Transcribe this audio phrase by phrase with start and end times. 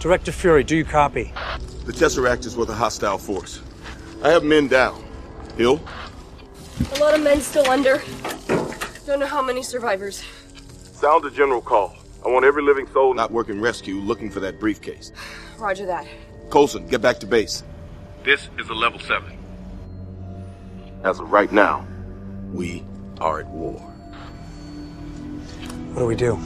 [0.00, 1.32] Director Fury, do you copy?
[1.84, 3.62] The Tesseract is with a hostile force.
[4.22, 5.02] I have men down.
[5.56, 5.80] Hill?
[6.96, 8.02] A lot of men still under.
[9.06, 10.22] Don't know how many survivors.
[10.92, 11.96] Sound a general call.
[12.24, 15.12] I want every living soul not working rescue looking for that briefcase.
[15.58, 16.06] Roger that.
[16.50, 17.62] Colson, get back to base.
[18.24, 19.38] This is a level 7.
[21.04, 21.86] As of right now,
[22.52, 22.84] we
[23.20, 23.78] are at war.
[25.92, 26.38] What do we do?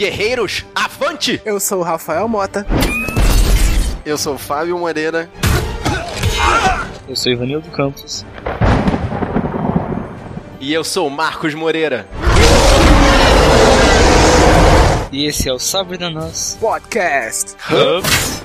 [0.00, 1.42] Guerreiros, avante!
[1.44, 2.66] Eu sou o Rafael Mota.
[4.02, 5.28] Eu sou o Fábio Moreira.
[7.06, 8.24] Eu sou Ivanildo Campos.
[10.58, 12.08] E eu sou o Marcos Moreira.
[15.12, 17.54] E esse é o Sabre da Nós Podcast.
[17.70, 18.39] Hubs.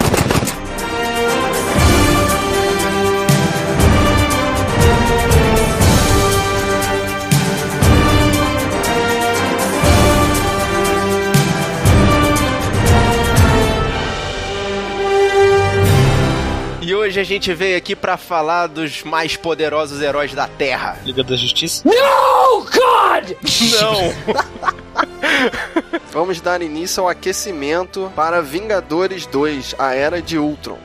[17.06, 20.98] Hoje a gente veio aqui pra falar dos mais poderosos heróis da Terra.
[21.06, 21.84] Liga da Justiça.
[21.86, 23.38] No, God!
[23.72, 24.76] Não!
[26.12, 30.80] Vamos dar início ao aquecimento para Vingadores 2, a Era de Ultron.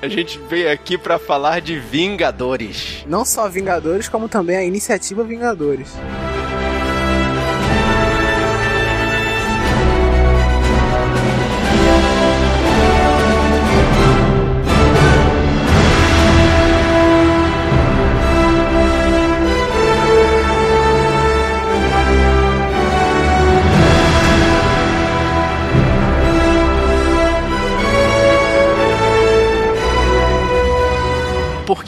[0.00, 3.04] A gente veio aqui pra falar de Vingadores.
[3.06, 5.92] Não só Vingadores, como também a iniciativa Vingadores.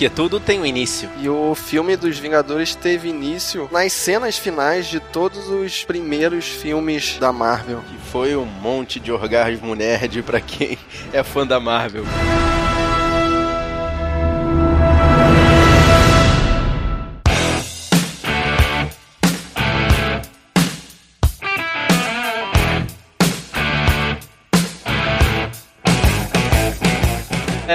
[0.05, 1.09] Porque tudo tem um início.
[1.19, 7.17] E o filme dos Vingadores teve início nas cenas finais de todos os primeiros filmes
[7.19, 7.81] da Marvel.
[7.89, 10.77] Que foi um monte de orgasmo nerd pra quem
[11.11, 12.05] é fã da Marvel.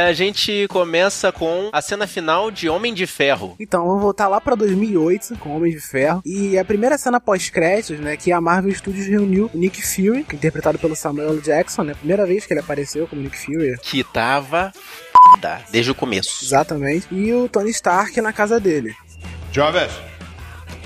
[0.10, 3.56] A gente começa com a cena final de Homem de Ferro.
[3.60, 6.24] Então, vamos voltar lá pra 2008 com Homem de Ferro.
[6.26, 10.34] E a primeira cena pós-créditos, né, que a Marvel Studios reuniu o Nick Fury, que
[10.34, 13.78] é interpretado pelo Samuel Jackson, né, primeira vez que ele apareceu como Nick Fury.
[13.84, 16.44] Que tava f***da desde o começo.
[16.44, 17.06] Exatamente.
[17.12, 18.96] E o Tony Stark na casa dele.
[19.52, 19.92] Jarvis.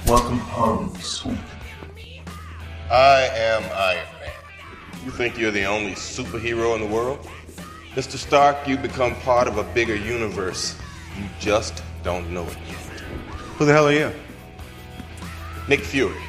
[0.06, 1.40] Welcome home, sweet.
[2.92, 5.06] I am Iron Man.
[5.06, 7.26] You think you're the only superhero in the world?
[7.96, 8.18] Mr.
[8.18, 10.76] Stark, you become part of a bigger universe.
[11.16, 12.76] You just don't know it yet.
[13.58, 14.12] Who the hell are you?
[15.68, 16.20] Nick Fury,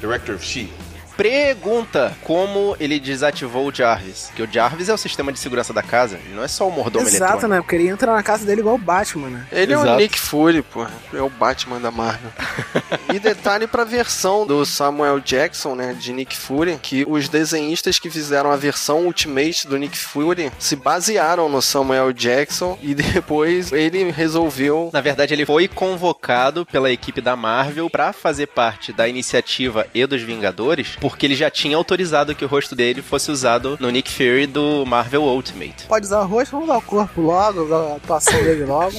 [0.00, 0.87] director of S.H.I.E.L.D.
[1.18, 4.30] Pergunta como ele desativou o Jarvis.
[4.36, 6.70] Que o Jarvis é o sistema de segurança da casa, ele não é só o
[6.70, 7.48] mordomo Exato, eletrônico.
[7.48, 7.60] né?
[7.60, 9.46] Porque ele entra na casa dele igual o Batman, né?
[9.50, 9.96] Ele é o Exato.
[9.96, 10.86] Nick Fury, pô.
[11.12, 12.30] É o Batman da Marvel.
[13.12, 18.08] e detalhe pra versão do Samuel Jackson, né, de Nick Fury, que os desenhistas que
[18.08, 24.10] fizeram a versão Ultimate do Nick Fury se basearam no Samuel Jackson e depois ele
[24.12, 29.86] resolveu Na verdade, ele foi convocado pela equipe da Marvel pra fazer parte da iniciativa
[29.92, 33.88] e dos Vingadores, porque ele já tinha autorizado que o rosto dele fosse usado no
[33.90, 35.86] Nick Fury do Marvel Ultimate.
[35.88, 38.92] Pode usar o rosto, vamos dar o corpo logo, a atuação dele logo.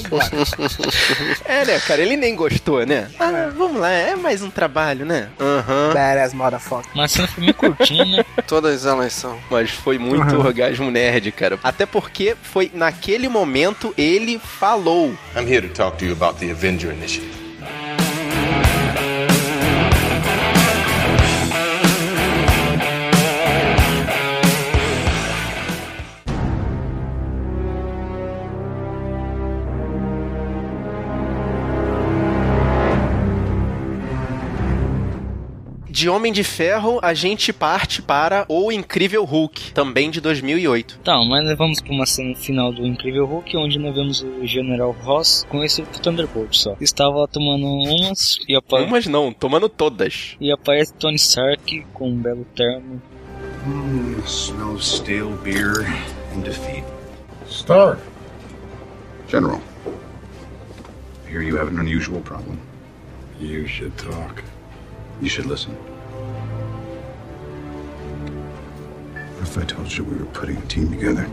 [1.44, 2.00] É, né, cara?
[2.02, 3.08] Ele nem gostou, né?
[3.18, 5.28] Ah, vamos lá, é mais um trabalho, né?
[5.40, 5.92] Aham.
[5.92, 6.90] Badass motherfucker.
[6.94, 8.24] Mas cena foi meio curtinha, né?
[8.46, 9.38] todas elas são.
[9.50, 11.58] Mas foi muito orgasmo nerd, cara.
[11.62, 15.14] Até porque foi naquele momento ele falou.
[15.36, 17.39] I'm here to talk to you about the Avenger Initiative.
[36.00, 41.00] De Homem de Ferro, a gente parte para O Incrível Hulk, também de 2008.
[41.04, 44.46] Tá, mas nós vamos pra uma cena final do Incrível Hulk, onde nós vemos o
[44.46, 46.74] General Ross com esse Thunderbolt só.
[46.80, 50.36] Estava tomando umas e, apa Umas não, tomando todas.
[50.40, 53.02] e aparece Tony Stark com um belo terno.
[53.66, 55.84] Mm, smells stale beer
[56.34, 56.82] and defeat.
[57.46, 58.00] Stark.
[59.28, 59.60] General,
[61.26, 62.58] I hear you have an unusual problem.
[63.38, 64.42] You should talk.
[65.20, 65.76] You should listen.
[69.42, 71.24] If I told you we were putting a team together?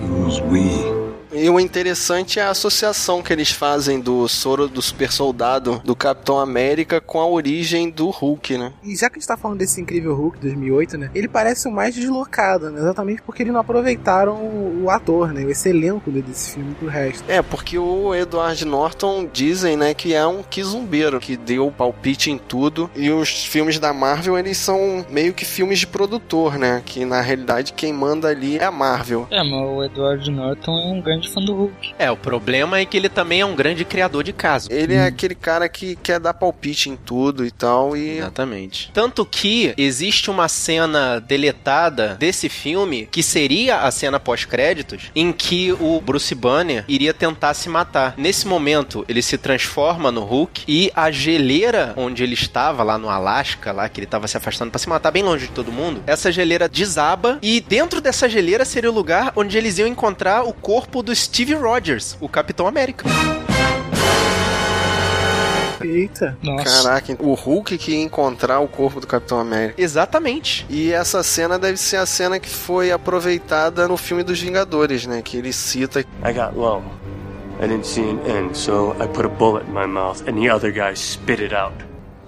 [0.00, 1.15] Who's we?
[1.32, 5.96] E o interessante é a associação que eles fazem do soro do super soldado do
[5.96, 8.72] Capitão América com a origem do Hulk, né?
[8.82, 11.10] E já que a gente tá falando desse incrível Hulk 2008, né?
[11.14, 12.80] Ele parece o mais deslocado, né?
[12.80, 15.42] Exatamente porque eles não aproveitaram o, o ator, né?
[15.50, 17.24] Esse elenco desse filme pro resto.
[17.28, 22.38] É, porque o Edward Norton dizem, né, que é um quizumbeiro, que deu palpite em
[22.38, 22.90] tudo.
[22.94, 26.82] E os filmes da Marvel, eles são meio que filmes de produtor, né?
[26.84, 29.26] Que na realidade quem manda ali é a Marvel.
[29.30, 31.94] É, mas o Edward Norton é um grande fã do Hulk.
[31.98, 34.70] É, o problema é que ele também é um grande criador de casos.
[34.70, 38.90] Ele é aquele cara que quer dar palpite em tudo e tal, e Exatamente.
[38.92, 45.72] Tanto que existe uma cena deletada desse filme que seria a cena pós-créditos em que
[45.72, 48.14] o Bruce Banner iria tentar se matar.
[48.16, 53.08] Nesse momento, ele se transforma no Hulk e a geleira onde ele estava, lá no
[53.08, 56.02] Alasca, lá que ele estava se afastando para se matar bem longe de todo mundo,
[56.06, 60.52] essa geleira desaba e dentro dessa geleira seria o lugar onde eles iam encontrar o
[60.52, 63.08] corpo do Steve Rogers, o Capitão América.
[65.80, 66.36] Eita.
[66.42, 66.64] Nossa.
[66.64, 69.80] caraca, o Hulk que ia encontrar o corpo do Capitão América.
[69.80, 70.66] Exatamente.
[70.68, 75.22] E essa cena deve ser a cena que foi aproveitada no filme dos Vingadores, né?
[75.22, 76.82] Que ele cita I got low.
[77.60, 80.52] I didn't see an end, so I put a bullet in my mouth and the
[80.52, 81.72] other guy spit it out.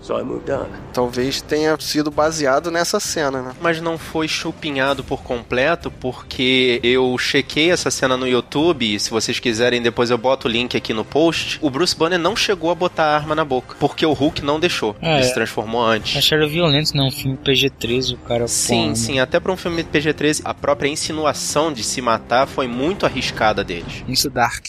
[0.01, 0.67] So I moved on.
[0.93, 3.53] talvez tenha sido baseado nessa cena, né?
[3.61, 9.11] mas não foi chupinhado por completo, porque eu chequei essa cena no YouTube, e se
[9.11, 11.59] vocês quiserem depois eu boto o link aqui no post.
[11.61, 14.61] O Bruce Banner não chegou a botar a arma na boca, porque o Hulk não
[14.61, 14.97] deixou.
[15.03, 15.23] Ah, ele é.
[15.23, 16.17] se transformou antes.
[16.17, 17.03] Acharam violento, né?
[17.03, 18.47] Um filme PG-13, o cara...
[18.49, 22.67] Sim, pô, sim, até pra um filme PG-13, a própria insinuação de se matar foi
[22.69, 24.05] muito arriscada deles.
[24.09, 24.67] Isso Dark.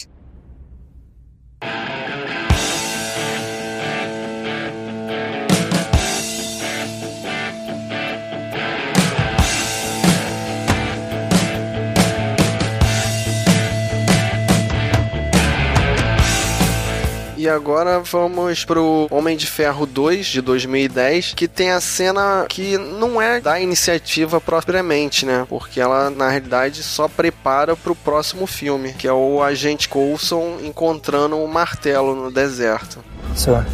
[17.40, 22.76] E agora vamos pro Homem de Ferro 2 de 2010, que tem a cena que
[22.76, 25.46] não é da iniciativa propriamente, né?
[25.48, 31.38] Porque ela na realidade só prepara pro próximo filme, que é o agente Coulson encontrando
[31.38, 33.02] o martelo no deserto.
[33.34, 33.64] Sir,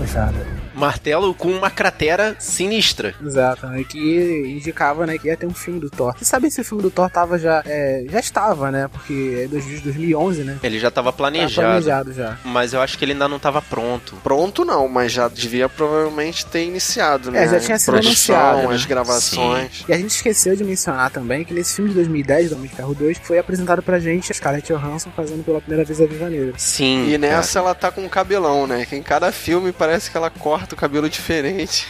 [0.00, 0.57] we found it.
[0.78, 3.14] Martelo com uma cratera sinistra.
[3.24, 3.84] Exato, né?
[3.84, 6.14] Que indicava, né, que ia ter um filme do Thor.
[6.16, 7.62] Você sabe se o filme do Thor tava já.
[7.66, 8.88] é, já estava, né?
[8.88, 10.58] Porque é de 2011, né?
[10.62, 12.36] Ele já tava Tava planejado, planejado já.
[12.44, 14.16] mas eu acho que ele ainda não tava pronto.
[14.22, 17.44] Pronto não, mas já devia provavelmente ter iniciado, né?
[17.44, 18.74] É, já tinha sido Produção, anunciado, né?
[18.74, 19.84] as gravações.
[19.88, 22.74] E a gente esqueceu de mencionar também que nesse filme de 2010, do Homem de
[22.76, 26.28] Ferro 2, foi apresentado pra gente a Scarlett Johansson fazendo pela primeira vez a Viva
[26.28, 26.52] Negra.
[26.56, 27.06] Sim.
[27.06, 27.18] E cara.
[27.18, 28.84] nessa ela tá com um cabelão, né?
[28.84, 31.86] Que em cada filme parece que ela corta o cabelo diferente.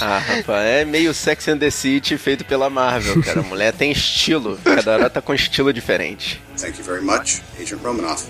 [0.00, 3.40] Ah, rapaz, é meio Sex and the City feito pela Marvel, cara.
[3.40, 4.58] A mulher tem estilo.
[4.64, 6.42] Cada hora tá com estilo diferente.
[6.58, 8.26] Thank you very much, Agent Romanoff.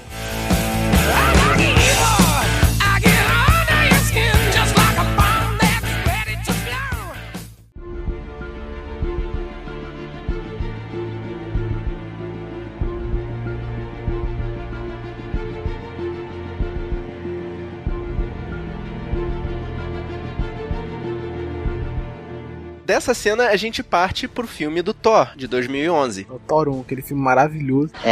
[23.01, 26.27] Dessa cena a gente parte pro filme do Thor, de 2011.
[26.29, 27.91] O Thor 1, aquele filme maravilhoso.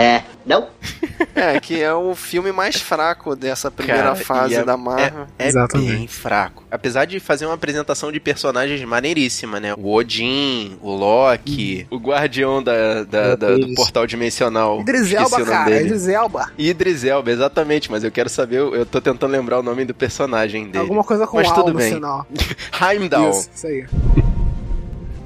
[1.34, 5.26] É, que é o filme mais fraco dessa primeira Cara, fase é- da Marvel.
[5.38, 5.92] É Exatamente.
[5.92, 6.64] bem fraco.
[6.70, 9.74] Apesar de fazer uma apresentação de personagens maneiríssima, né?
[9.76, 14.80] O Odin, o Loki, o guardião da, da- da- do portal dimensional.
[14.80, 15.64] Idris Elba, cara.
[15.70, 15.86] dele.
[15.86, 16.50] Idris Elba.
[16.56, 20.66] Idris Elba, exatamente, mas eu quero saber, eu tô tentando lembrar o nome do personagem
[20.66, 20.78] dele.
[20.78, 21.94] Alguma coisa com Mas tudo no bem.
[21.94, 22.26] final.
[22.80, 23.30] Heimdall.
[23.30, 23.86] Isso, isso aí.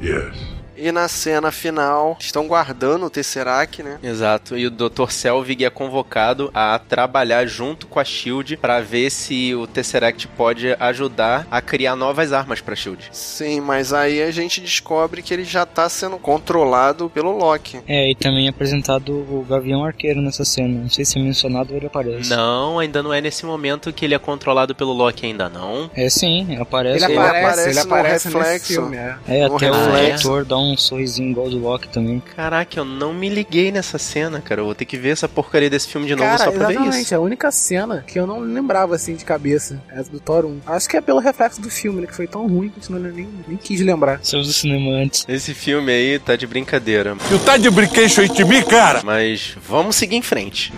[0.03, 0.35] Yes.
[0.83, 3.99] E na cena final, estão guardando o Tesseract, né?
[4.03, 5.11] Exato, e o Dr.
[5.11, 10.75] Selvig é convocado a trabalhar junto com a SHIELD pra ver se o Tesseract pode
[10.81, 13.05] ajudar a criar novas armas pra SHIELD.
[13.13, 17.79] Sim, mas aí a gente descobre que ele já tá sendo controlado pelo Loki.
[17.87, 20.81] É, e também é apresentado o Gavião Arqueiro nessa cena.
[20.83, 22.29] Não sei se é mencionado ou ele aparece.
[22.29, 25.89] Não, ainda não é nesse momento que ele é controlado pelo Loki ainda não.
[25.95, 27.05] É sim, aparece.
[27.05, 28.67] Ele Ele aparece, aparece ele no aparece nesse reflexo.
[28.73, 29.17] filme, é.
[29.29, 30.29] É, no até o reflexo.
[30.29, 32.21] ator dá um sorrisinho igual do Loki também.
[32.35, 34.61] Caraca, eu não me liguei nessa cena, cara.
[34.61, 36.75] Eu vou ter que ver essa porcaria desse filme de novo Cara, só pra ver
[36.75, 37.15] exatamente, isso.
[37.15, 40.61] a única cena que eu não lembrava assim de cabeça é do Thor 1.
[40.67, 42.07] Acho que é pelo reflexo do filme, né?
[42.07, 44.21] Que foi tão ruim que não- nem, nem quis lembrar.
[44.23, 45.25] Saiu do cinema antes.
[45.29, 47.17] Esse filme aí tá de brincadeira.
[47.29, 49.03] Tu tá de brinquedo aí de mim, cara?
[49.05, 50.73] Mas vamos seguir em frente.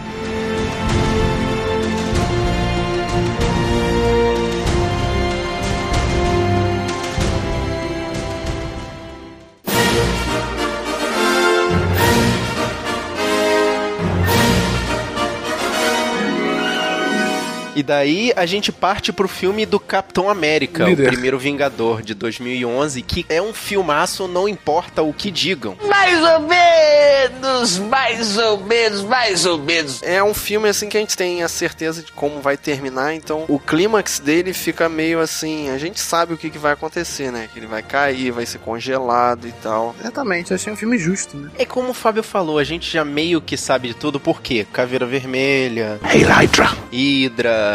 [17.84, 21.04] Daí a gente parte pro filme do Capitão América, Líder.
[21.04, 25.76] o primeiro Vingador de 2011, que é um filmaço, não importa o que digam.
[25.88, 30.02] Mais ou menos, mais ou menos, mais ou menos.
[30.02, 33.44] É um filme assim que a gente tem a certeza de como vai terminar, então
[33.48, 37.48] o clímax dele fica meio assim, a gente sabe o que, que vai acontecer, né?
[37.52, 39.94] Que ele vai cair, vai ser congelado e tal.
[40.00, 41.50] Exatamente, eu achei um filme justo, né?
[41.58, 44.66] É como o Fábio falou, a gente já meio que sabe de tudo, por quê?
[44.72, 46.70] Caveira Vermelha, Hey, Hydra!
[46.92, 47.73] Hydra,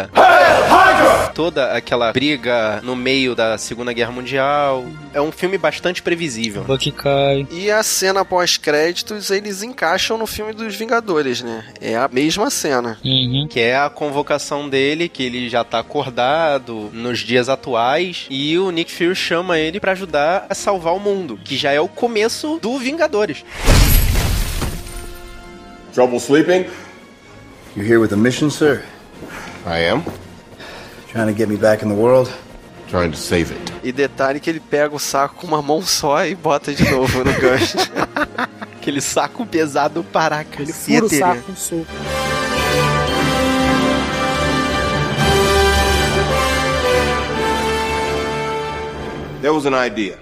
[1.34, 4.86] toda aquela briga no meio da Segunda Guerra Mundial.
[5.14, 6.64] É um filme bastante previsível.
[6.64, 7.48] Bucky cai.
[7.50, 11.64] E a cena pós-créditos eles encaixam no filme dos Vingadores, né?
[11.80, 12.98] É a mesma cena.
[13.04, 13.48] Uhum.
[13.50, 18.70] Que é a convocação dele, que ele já tá acordado nos dias atuais, e o
[18.72, 22.60] Nick Fury chama ele pra ajudar a salvar o mundo, que já é o começo
[22.62, 23.44] do Vingadores.
[25.94, 26.66] Trouble sleeping?
[27.76, 28.84] You here with a mission, sir?
[29.70, 30.04] I am.
[31.10, 32.28] Trying to get me back in the world?
[32.88, 33.72] Trying to save it.
[33.84, 37.24] E detalhe que ele pega o saco com uma mão só e bota de novo
[37.24, 37.78] no gancho.
[38.76, 41.86] Aquele saco pesado para Ele fura o saco com soco.
[49.42, 50.18] There was an idea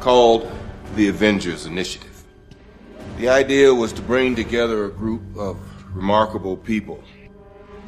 [0.00, 0.46] called
[0.94, 2.12] the Avengers Initiative.
[3.18, 5.56] The idea was to bring together a group of
[5.94, 7.02] remarkable people,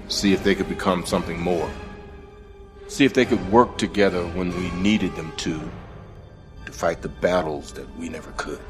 [0.08, 1.70] see if they could become something more,
[2.88, 5.60] see if they could work together when we needed them to,
[6.66, 8.60] to fight the battles that we never could.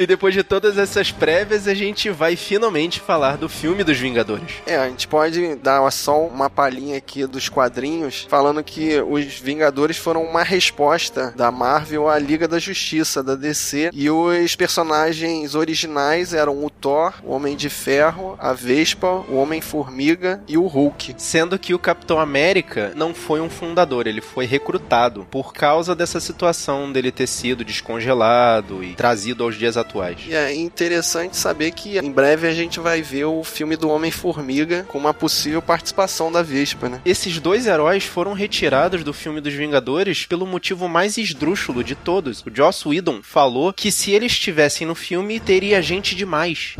[0.00, 4.54] E depois de todas essas prévias, a gente vai finalmente falar do filme dos Vingadores.
[4.66, 9.98] É, a gente pode dar só uma palhinha aqui dos quadrinhos, falando que os Vingadores
[9.98, 16.32] foram uma resposta da Marvel à Liga da Justiça, da DC, e os personagens originais
[16.32, 21.16] eram o Thor, o Homem de Ferro, a Vespa, o Homem-Formiga e o Hulk.
[21.18, 26.20] Sendo que o Capitão América não foi um fundador, ele foi recrutado por causa dessa
[26.20, 29.89] situação dele ter sido descongelado e trazido aos dias atuais.
[30.28, 34.84] E é interessante saber que em breve a gente vai ver o filme do Homem-Formiga
[34.88, 37.00] com uma possível participação da Vespa, né?
[37.04, 42.40] Esses dois heróis foram retirados do filme dos Vingadores pelo motivo mais esdrúxulo de todos.
[42.46, 46.74] O Joss Whedon falou que se eles estivessem no filme, teria gente demais.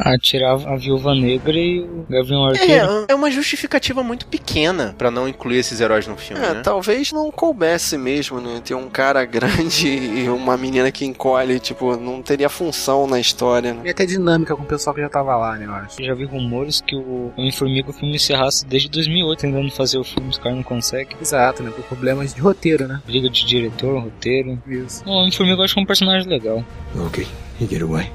[0.00, 3.06] Ah, tirava a Viúva Negra e o Gavião Arqueiro.
[3.08, 6.60] É, é uma justificativa muito pequena pra não incluir esses heróis no filme, É, né?
[6.62, 8.60] talvez não coubesse mesmo, né?
[8.64, 13.74] Ter um cara grande e uma menina que encolhe, tipo, não teria função na história,
[13.74, 13.82] né?
[13.84, 16.00] E até dinâmica com o pessoal que já tava lá, né, eu acho.
[16.00, 20.04] Eu já vi rumores que o Homem-Formiga o filme encerrasse desde 2008, tentando fazer o
[20.04, 21.16] filme, os caras não conseguem.
[21.20, 21.70] Exato, né?
[21.70, 23.00] Por problemas de roteiro, né?
[23.06, 24.62] Briga de diretor, roteiro.
[24.66, 25.02] Isso.
[25.06, 26.64] O Homem-Formiga eu acho que é um personagem legal.
[26.94, 27.26] Loki,
[27.60, 28.10] you get away.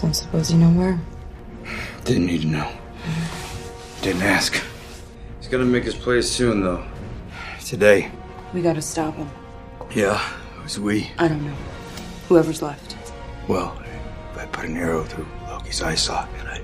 [0.00, 0.98] Don't suppose you know where.
[2.04, 2.68] Didn't need to know.
[4.02, 4.54] Didn't ask.
[5.40, 6.82] He's gonna make his play soon, though.
[7.68, 8.10] Today.
[8.52, 9.28] We gotta stop him.
[9.94, 10.18] Yeah,
[10.62, 11.10] who's we?
[11.18, 11.54] I don't know.
[12.28, 12.96] Whoever's left.
[13.48, 13.80] Well,
[14.32, 16.62] if I put an arrow through Loki's eye socket, I'd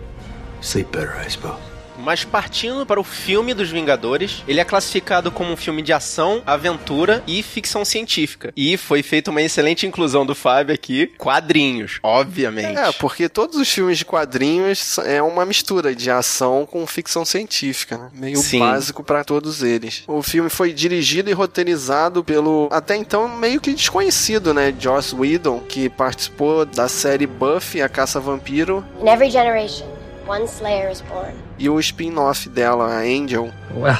[0.60, 1.60] sleep better, I suppose.
[2.02, 6.42] Mas partindo para o filme dos Vingadores, ele é classificado como um filme de ação,
[6.44, 8.52] aventura e ficção científica.
[8.56, 12.78] E foi feita uma excelente inclusão do Fábio aqui, quadrinhos, obviamente.
[12.78, 17.96] É, porque todos os filmes de quadrinhos é uma mistura de ação com ficção científica,
[17.96, 18.10] né?
[18.12, 18.58] Meio Sim.
[18.58, 20.02] básico pra todos eles.
[20.06, 25.60] O filme foi dirigido e roteirizado pelo até então meio que desconhecido, né, Joss Whedon,
[25.60, 29.86] que participou da série Buffy, a Caça Vampiro, In every generation,
[30.32, 31.34] one Slayer is born.
[31.58, 33.52] e o spin-off dela, a Angel.
[33.74, 33.98] Well,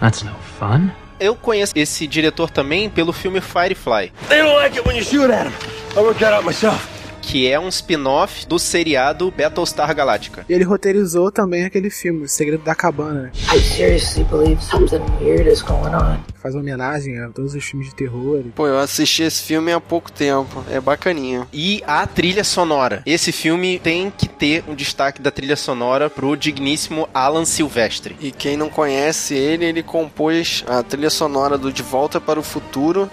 [0.00, 0.90] that's no fun.
[1.18, 5.30] Eu conheço esse diretor também pelo filme Firefly, They don't like it when you shoot
[5.30, 5.52] at them.
[5.96, 6.88] I worked that out myself.
[7.20, 10.44] Que é um spin-off do seriado Battlestar Galactica.
[10.48, 13.30] E ele roteirizou também aquele filme, O Segredo da Cabana?
[13.54, 16.18] I seriously believe something weird is going on.
[16.42, 18.42] Faz uma homenagem a todos os filmes de terror.
[18.54, 20.64] Pô, eu assisti esse filme há pouco tempo.
[20.70, 21.46] É bacaninha.
[21.52, 23.02] E a trilha sonora.
[23.04, 28.16] Esse filme tem que ter um destaque da trilha sonora pro digníssimo Alan Silvestre.
[28.20, 32.42] E quem não conhece ele, ele compôs a trilha sonora do De Volta para o
[32.42, 33.10] Futuro.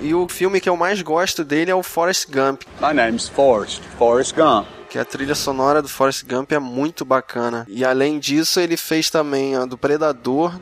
[0.00, 2.51] E o filme que eu mais gosto dele é o Forrest Gump.
[2.80, 3.80] My name's Forrest.
[3.98, 4.66] Forrest Gump.
[4.90, 7.64] Que a trilha sonora do Forrest Gump é muito bacana.
[7.68, 10.52] E além disso, ele fez também a do Predador.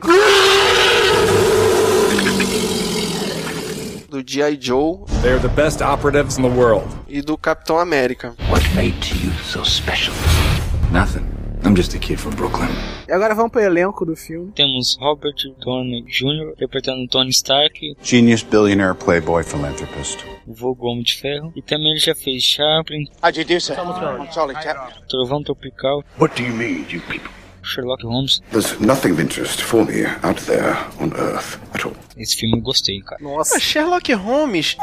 [4.09, 4.57] Do G.I.
[4.59, 6.85] Joe They're the best operatives in the world.
[7.07, 8.33] e do Capitão América.
[8.49, 10.13] What made you so special?
[10.91, 11.25] Nothing.
[11.63, 12.69] I'm just a kid from Brooklyn.
[13.07, 14.51] E agora vamos pro elenco do filme.
[14.53, 16.53] Temos Robert Downey Jr.
[16.55, 20.19] interpretando Tony Stark, Genius, billionaire, playboy, philanthropist.
[20.47, 21.51] o vulgo Homem de Ferro.
[21.55, 23.73] E também ele já fez Chaplin, How'd you do, sir?
[23.73, 25.01] I'm Charlie Chaplin.
[25.07, 27.29] Trovão Tropical, What do you mean, you people?
[27.63, 28.41] Sherlock Holmes.
[28.51, 31.93] There's nothing of interest for me out there on Earth at all.
[32.17, 33.21] Esse filme eu gostei, cara.
[33.21, 33.55] Nossa.
[33.55, 34.77] Ah, Sherlock Holmes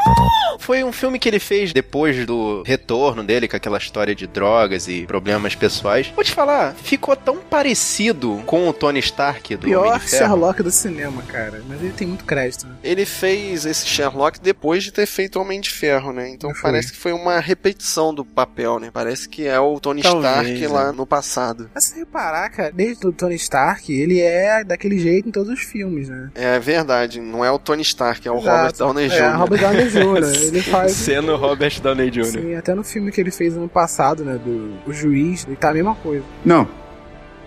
[0.58, 4.88] foi um filme que ele fez depois do retorno dele com aquela história de drogas
[4.88, 6.10] e problemas pessoais.
[6.14, 10.26] Vou te falar, ficou tão parecido com o Tony Stark do Homem Pior de Ferro.
[10.26, 11.62] Sherlock do cinema, cara.
[11.68, 12.66] Mas ele tem muito crédito.
[12.66, 12.74] Né?
[12.82, 16.30] Ele fez esse Sherlock depois de ter feito Homem de Ferro, né?
[16.30, 16.70] Então Foi.
[16.70, 18.90] parece que foi uma repetição do papel, né?
[18.92, 20.68] Parece que é o Tony Talvez, Stark é.
[20.68, 21.70] lá no passado.
[21.74, 25.60] Mas se reparar, cara, desde o Tony Stark, ele é daquele jeito em todos os
[25.60, 26.30] filmes, né?
[26.34, 28.48] É verdade, não é o Tony Stark, é o Exato.
[28.56, 29.36] Robert Downey É, Jr.
[29.38, 30.42] Robert Downey Jr.
[30.46, 30.92] Ele faz.
[30.92, 32.24] Sendo Robert Downey Jr.
[32.24, 34.38] Sim, até no filme que ele fez ano passado, né?
[34.42, 36.24] Do o Juiz, ele tá a mesma coisa.
[36.44, 36.68] No.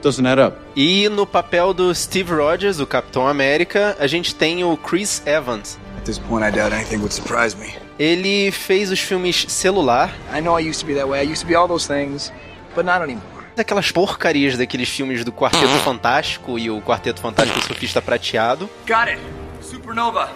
[0.02, 0.58] Doesn't add up.
[0.76, 5.78] E no papel do Steve Rogers, o Capitão América, a gente tem o Chris Evans.
[5.98, 7.76] At this point, I doubt anything would surprise me.
[8.00, 11.22] Ele fez os filmes Celular, I know I used to be that way.
[11.24, 12.34] I used to be all those things,
[12.76, 13.22] but not anymore.
[13.58, 18.70] Aquelas porcarias daqueles filmes do Quarteto Fantástico e o Quarteto Fantástico Surfista Prateado.
[18.88, 19.20] Got it.
[19.62, 20.32] Supernova.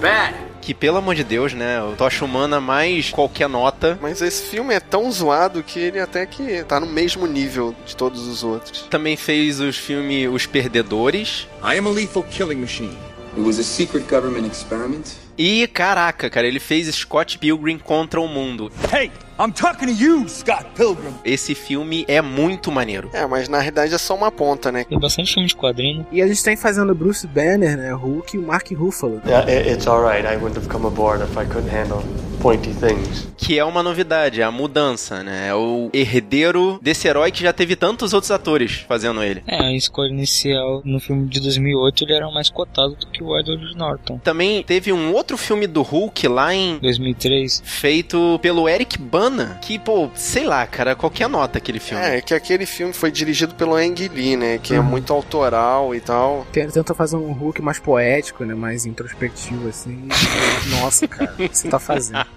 [0.00, 0.34] Bad.
[0.60, 1.80] Que, pelo amor de Deus, né?
[1.80, 3.96] O Tocha Humana mais qualquer nota.
[4.02, 7.94] Mas esse filme é tão zoado que ele até que tá no mesmo nível de
[7.94, 8.82] todos os outros.
[8.90, 11.46] Também fez os filmes Os Perdedores.
[11.62, 12.96] I am a lethal killing machine.
[13.36, 15.04] It was a secret government experiment.
[15.38, 18.72] E, caraca, cara, ele fez Scott Pilgrim contra o mundo.
[18.92, 21.12] Hey, I'm talking to you, Scott Pilgrim.
[21.22, 23.10] Esse filme é muito maneiro.
[23.12, 24.84] É, mas na realidade é só uma ponta, né?
[24.84, 26.06] Tem bastante filme de quadrinho.
[26.10, 27.92] E a gente tem fazendo Bruce Banner, né?
[27.92, 29.20] Hulk e o Mark Ruffalo.
[29.26, 30.26] Yeah, it, it's alright.
[30.26, 32.02] I wouldn't have come aboard if I couldn't handle
[32.40, 33.26] pointy things.
[33.36, 35.48] Que é uma novidade, é a mudança, né?
[35.48, 39.42] É o herdeiro desse herói que já teve tantos outros atores fazendo ele.
[39.46, 43.38] É, a escolha inicial no filme de 2008 ele era mais cotado do que o
[43.38, 44.18] Edward Norton.
[44.22, 47.62] Também teve um outro filme do Hulk lá em 2003.
[47.64, 49.25] feito pelo Eric Bana,
[49.60, 52.02] que, pô, sei lá, cara, qualquer nota aquele filme.
[52.02, 54.58] É, que aquele filme foi dirigido pelo Ang Lee, né?
[54.58, 56.46] Que é muito autoral e tal.
[56.52, 58.54] Tem- Tenta fazer um Hulk mais poético, né?
[58.54, 60.08] Mais introspectivo, assim.
[60.80, 62.24] Nossa, cara, o que você tá fazendo?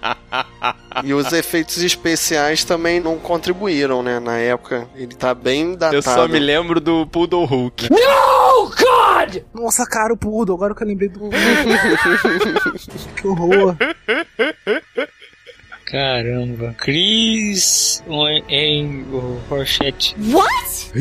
[1.04, 4.18] E os efeitos especiais também não contribuíram, né?
[4.18, 4.88] Na época.
[4.96, 5.94] Ele tá bem datado.
[5.96, 7.88] Eu só me lembro do Poodle Hulk.
[7.90, 9.42] No, God!
[9.54, 11.30] Nossa, cara, o Poodle, agora que eu lembrei do.
[13.16, 13.76] que horror.
[15.90, 16.74] Caramba.
[16.78, 18.02] Chris
[18.48, 20.14] em o Horchet.
[20.18, 20.92] What?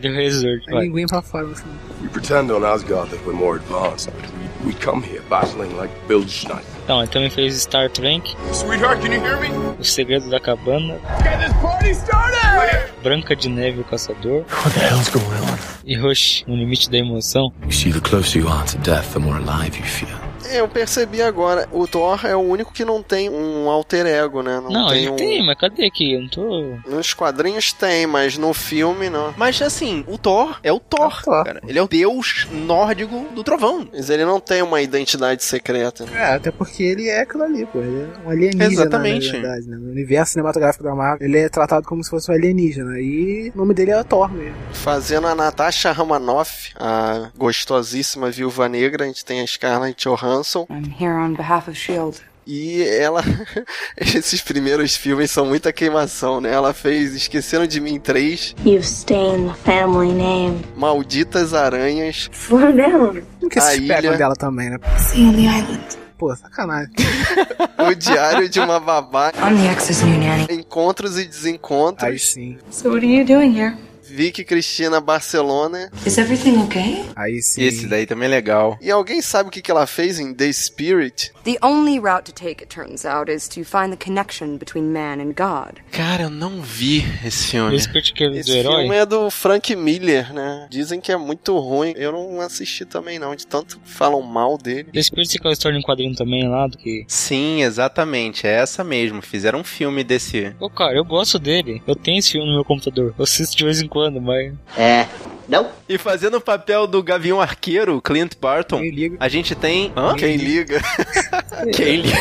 [0.00, 0.64] The Resort.
[0.68, 1.78] Linguinha pra fora filme.
[2.02, 4.30] We pretend on Asgard that we're more advanced, but
[4.64, 6.64] we, we come here battling like Bildschneid.
[6.84, 9.48] Então, ele também fez Star Trek, Sweetheart, can you hear me?
[9.80, 12.92] O Segredo da Cabana, Get this party started!
[13.02, 15.58] Branca de Neve e o Caçador What the hell's going on?
[15.84, 17.52] e Rush, No Limite da Emoção.
[17.64, 20.25] You see, the closer you are to death, the more alive you feel.
[20.50, 21.68] É, eu percebi agora.
[21.72, 24.60] O Thor é o único que não tem um alter ego, né?
[24.60, 25.16] Não, Não, tem ele um...
[25.16, 26.14] tem, mas cadê aqui?
[26.14, 26.78] Eu não tô...
[26.88, 29.34] Nos quadrinhos tem, mas no filme não.
[29.36, 31.44] Mas assim, o Thor é o Thor, Thor.
[31.44, 31.60] cara.
[31.66, 33.88] Ele é o deus nórdico do trovão.
[33.92, 36.04] Mas ele não tem uma identidade secreta.
[36.04, 36.10] né?
[36.14, 37.78] É, até porque ele é aquilo ali, pô.
[37.80, 39.26] Ele é um alienígena, Exatamente.
[39.26, 39.76] na verdade, né?
[39.76, 42.98] No universo cinematográfico da Marvel, ele é tratado como se fosse um alienígena.
[43.00, 44.54] E o nome dele é Thor mesmo.
[44.72, 50.35] Fazendo a Natasha Romanoff, a gostosíssima viúva negra, a gente tem a Scarlett Johansson.
[50.70, 52.18] I'm here on behalf of S.H.I.E.L.D.
[52.46, 53.22] E ela.
[53.96, 56.52] Esses primeiros filmes são muita queimação, né?
[56.52, 60.64] Ela fez Esqueceram de Mim 3, You've stained the family name.
[60.76, 63.22] Malditas Aranhas, Slow down.
[63.42, 64.16] Não que A ilha.
[64.16, 64.78] dela também, né?
[64.98, 65.84] See on the island.
[66.16, 66.92] Pô, sacanagem.
[67.78, 70.46] O Diário de uma Babá, I'm the ex's new nanny.
[70.50, 72.58] Encontros e Aí Desencontros, sim.
[72.70, 73.76] So what are you doing here?
[74.08, 75.90] Vicky Cristina Barcelona.
[76.04, 77.04] Is everything okay?
[77.16, 77.62] Aí sim.
[77.62, 78.78] Esse daí também é legal.
[78.80, 81.32] E alguém sabe o que que ela fez em The Spirit?
[81.44, 85.20] The only route to take, it turns out, is to find the connection between man
[85.20, 85.80] and God.
[85.92, 87.74] Cara, eu não vi esse filme.
[87.74, 88.80] Esse que eu te quero do Esse herói.
[88.82, 90.66] filme é do Frank Miller, né?
[90.70, 91.92] Dizem que é muito ruim.
[91.96, 94.88] Eu não assisti também não, de tanto que falam mal dele.
[94.92, 97.04] Esse Spirit é aquela história em quadrinho também lá, do que...
[97.08, 98.46] Sim, exatamente.
[98.46, 99.22] É essa mesmo.
[99.22, 100.54] Fizeram um filme desse.
[100.60, 101.82] Ô, cara, eu gosto dele.
[101.86, 103.14] Eu tenho esse filme no meu computador.
[103.18, 104.52] Eu assisto de vez em quando, mas...
[104.76, 105.06] É.
[105.48, 105.68] Não?
[105.88, 109.16] E fazendo o papel do Gavião Arqueiro, Clint Barton, Quem liga?
[109.20, 109.92] a gente tem.
[109.96, 110.14] Hã?
[110.16, 110.80] Quem liga?
[111.72, 112.18] Quem liga?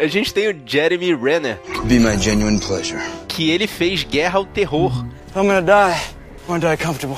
[0.00, 3.00] A gente tem o Jeremy Renner, Be my genuine pleasure.
[3.26, 4.92] que ele fez Guerra ao Terror.
[5.34, 6.00] I'm gonna die.
[6.46, 7.16] I wanna die comfortable.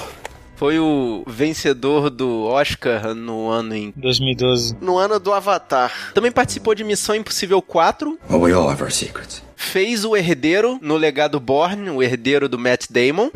[0.57, 3.93] Foi o vencedor do Oscar no ano em.
[3.95, 4.77] 2012.
[4.81, 5.93] No ano do Avatar.
[6.15, 8.19] Também participou de Missão Impossível 4.
[8.31, 9.43] Well, we all have our secrets.
[9.57, 13.31] Fez o herdeiro no legado Born, o herdeiro do Matt Damon.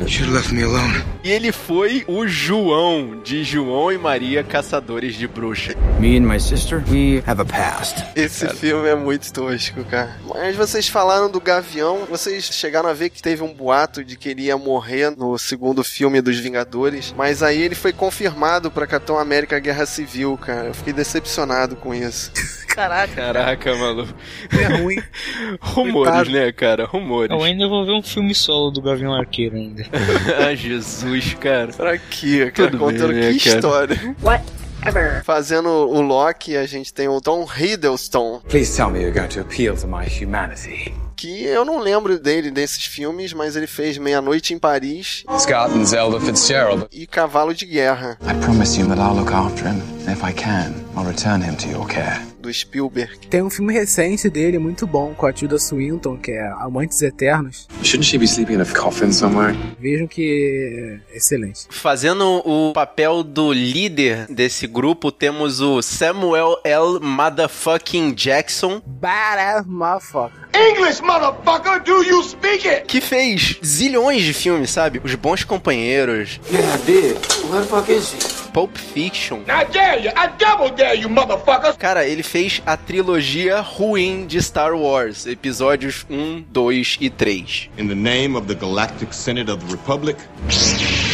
[1.23, 5.73] E ele foi o João, de João e Maria Caçadores de Bruxa.
[5.99, 8.03] Me and my sister, we have a past.
[8.15, 10.15] Esse filme é muito tosco, cara.
[10.27, 14.29] Mas vocês falaram do Gavião, vocês chegaram a ver que teve um boato de que
[14.29, 19.17] ele ia morrer no segundo filme dos Vingadores, mas aí ele foi confirmado pra Capitão
[19.17, 20.67] América Guerra Civil, cara.
[20.67, 22.31] Eu fiquei decepcionado com isso.
[22.73, 23.13] Caraca.
[23.13, 24.13] Caraca, maluco.
[24.51, 24.97] É ruim.
[25.61, 26.29] Rumores, Coitado.
[26.31, 26.85] né, cara?
[26.85, 27.31] Rumores.
[27.31, 29.85] Eu ainda vou ver um filme solo do Gavião Arqueiro ainda.
[30.47, 31.73] ah, Jesus, cara.
[31.73, 32.71] Pra quê, cara?
[32.71, 33.55] Tudo Contando bem, né, que cara?
[33.57, 34.15] história.
[34.21, 35.23] Whatever.
[35.23, 39.41] Fazendo o Loki, a gente tem o Tom Hiddleston, Please tell me you're going to
[39.41, 40.93] appeal to my humanity.
[41.15, 45.85] que eu não lembro dele desses filmes, mas ele fez Meia-Noite em Paris Scott and
[45.85, 46.87] Zelda Fitzgerald.
[46.91, 49.79] e Cavalo de Guerra, I promise you that I'll look after him.
[50.11, 52.21] If I can, I'll return him to your care.
[52.41, 53.19] do Spielberg.
[53.29, 57.67] Tem um filme recente dele muito bom com a Tilda Swinton, que é Amantes Eternos.
[57.83, 59.55] Shouldn't she be sleeping in a coffin somewhere?
[59.79, 61.67] Vejam que é excelente.
[61.69, 66.99] Fazendo o papel do líder desse grupo, temos o Samuel L.
[66.99, 70.41] Motherfucking Jackson, Badass motherfucker.
[70.55, 72.85] English, motherfucker, do you speak it?
[72.87, 74.99] que fez zilhões de filmes, sabe?
[75.03, 77.17] Os Bons Companheiros, Yeah, I did.
[77.51, 78.40] Where the fuck is she?
[78.53, 79.43] Pulp Fiction.
[79.47, 81.77] I dare you, I double dare you, motherfuckers.
[81.77, 87.71] Cara, ele fez a trilogia ruim de Star Wars, episódios 1, 2 e 3.
[87.77, 90.17] In the name of the Galactic Senate of the Republic,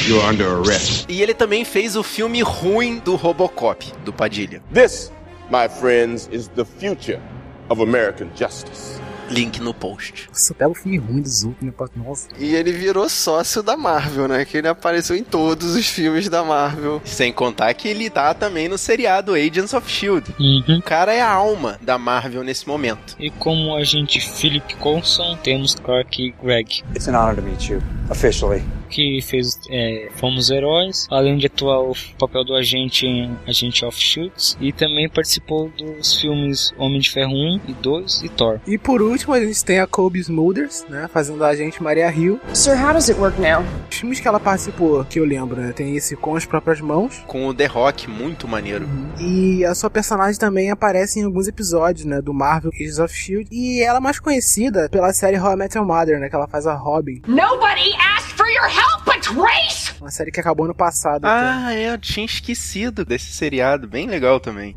[0.08, 1.06] you're under arrest.
[1.10, 4.62] E ele também fez o filme ruim do Robocop, do Padilha.
[4.74, 5.12] This,
[5.52, 7.22] my friends, is the future
[7.70, 9.00] of American justice.
[9.30, 10.28] Link no post.
[10.30, 11.74] Nossa, pega o filme ruim do Zuko, né?
[11.96, 12.28] Nossa.
[12.38, 14.46] E ele virou sócio da Marvel, né?
[14.46, 17.02] Que ele apareceu em todos os filmes da Marvel.
[17.06, 20.34] Sem contar que ele tá também no seriado Agents of Shield.
[20.40, 20.78] Uhum.
[20.80, 23.16] O cara é a alma da Marvel nesse momento.
[23.20, 27.82] E como agente Philip Coulson, temos Clark Gregg, It's an honor to meet you.
[28.10, 28.64] Officially.
[28.90, 34.00] Que fez é, Fomos Heróis, além de atuar o papel do agente em Agente of
[34.00, 38.60] Shields, e também participou dos filmes Homem de Ferro 1 e 2 e Thor.
[38.68, 41.10] E por último, a gente tem a Kobe Smulders, né?
[41.12, 42.40] Fazendo a agente Maria Hill.
[42.54, 43.64] Sir, how does it work now?
[43.90, 45.72] Os filmes que ela participou, que eu lembro, né?
[45.74, 47.24] Tem esse Com as Próprias Mãos.
[47.28, 48.88] Com o The Rock, muito maneiro.
[49.20, 52.22] E a sua personagem também aparece em alguns episódios, né?
[52.22, 53.48] Do Marvel Agents of S.H.I.E.L.D.
[53.52, 56.30] E ela é mais conhecida pela série How I Met Your Mother, né?
[56.30, 57.22] Que ela faz a Robin.
[57.28, 58.17] Nobody asked
[58.48, 59.94] for your help, but race!
[60.00, 61.26] Uma série que acabou ano passado.
[61.26, 64.76] Ah, é, eu tinha esquecido desse seriado, bem legal também.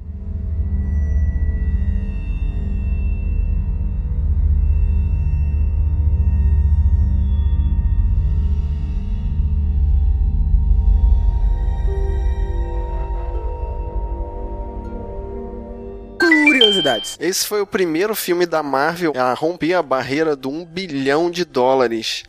[16.18, 17.16] Curiosidades.
[17.20, 21.44] Esse foi o primeiro filme da Marvel a romper a barreira do 1 bilhão de
[21.44, 22.24] dólares.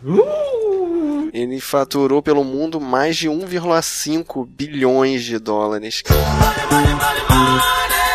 [1.33, 6.03] Ele faturou pelo mundo mais de 1,5 bilhões de dólares.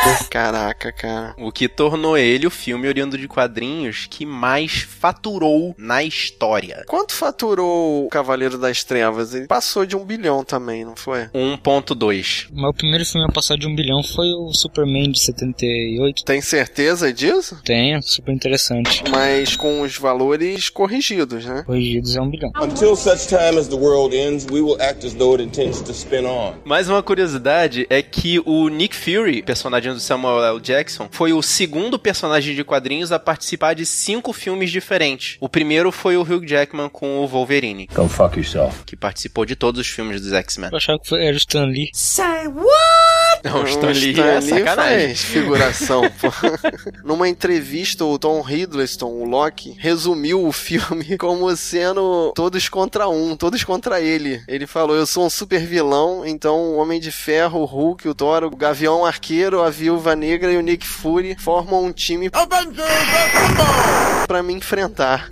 [0.31, 1.35] Caraca, cara.
[1.39, 6.85] O que tornou ele o filme oriundo de quadrinhos que mais faturou na história.
[6.87, 9.35] Quanto faturou o Cavaleiro das Trevas?
[9.35, 11.27] Ele passou de um bilhão também, não foi?
[11.35, 12.49] 1.2.
[12.53, 16.25] Mas o primeiro filme a passar de um bilhão foi o Superman de 78.
[16.25, 17.61] Tem certeza disso?
[17.65, 19.03] Tenho, super interessante.
[19.11, 21.63] Mas com os valores corrigidos, né?
[21.67, 22.51] Corrigidos é um bilhão.
[22.61, 25.93] Until such time as the world ends, we will act as though it intends to
[25.93, 26.55] spin on.
[26.65, 30.61] Mais uma curiosidade é que o Nick Fury, personagem do Samuel L.
[30.61, 35.37] Jackson, foi o segundo personagem de quadrinhos a participar de cinco filmes diferentes.
[35.41, 38.85] O primeiro foi o Hugh Jackman com o Wolverine, Go fuck yourself.
[38.85, 40.71] que participou de todos os filmes dos X-Men.
[40.71, 41.89] Eu achava que foi, era o Stan Lee.
[43.47, 45.07] Não, o Stan Lee Stan é Lee sacanagem.
[45.07, 46.29] faz figuração, pô.
[47.05, 53.37] Numa entrevista, o Tom Hiddleston, o Loki, resumiu o filme como sendo todos contra um,
[53.37, 54.43] todos contra ele.
[54.49, 58.15] Ele falou, eu sou um super vilão, então o Homem de Ferro, o Hulk, o
[58.15, 62.31] Thor, o Gavião Arqueiro, a Viúva Negra e o Nick Fury formam um time
[64.27, 65.29] pra me enfrentar.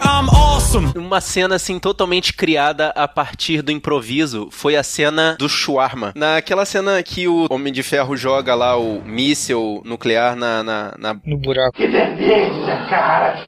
[0.97, 6.13] Uma cena assim totalmente criada a partir do improviso foi a cena do shawarma.
[6.15, 11.17] Naquela cena que o Homem de Ferro joga lá o míssil nuclear na, na, na,
[11.25, 11.77] No buraco.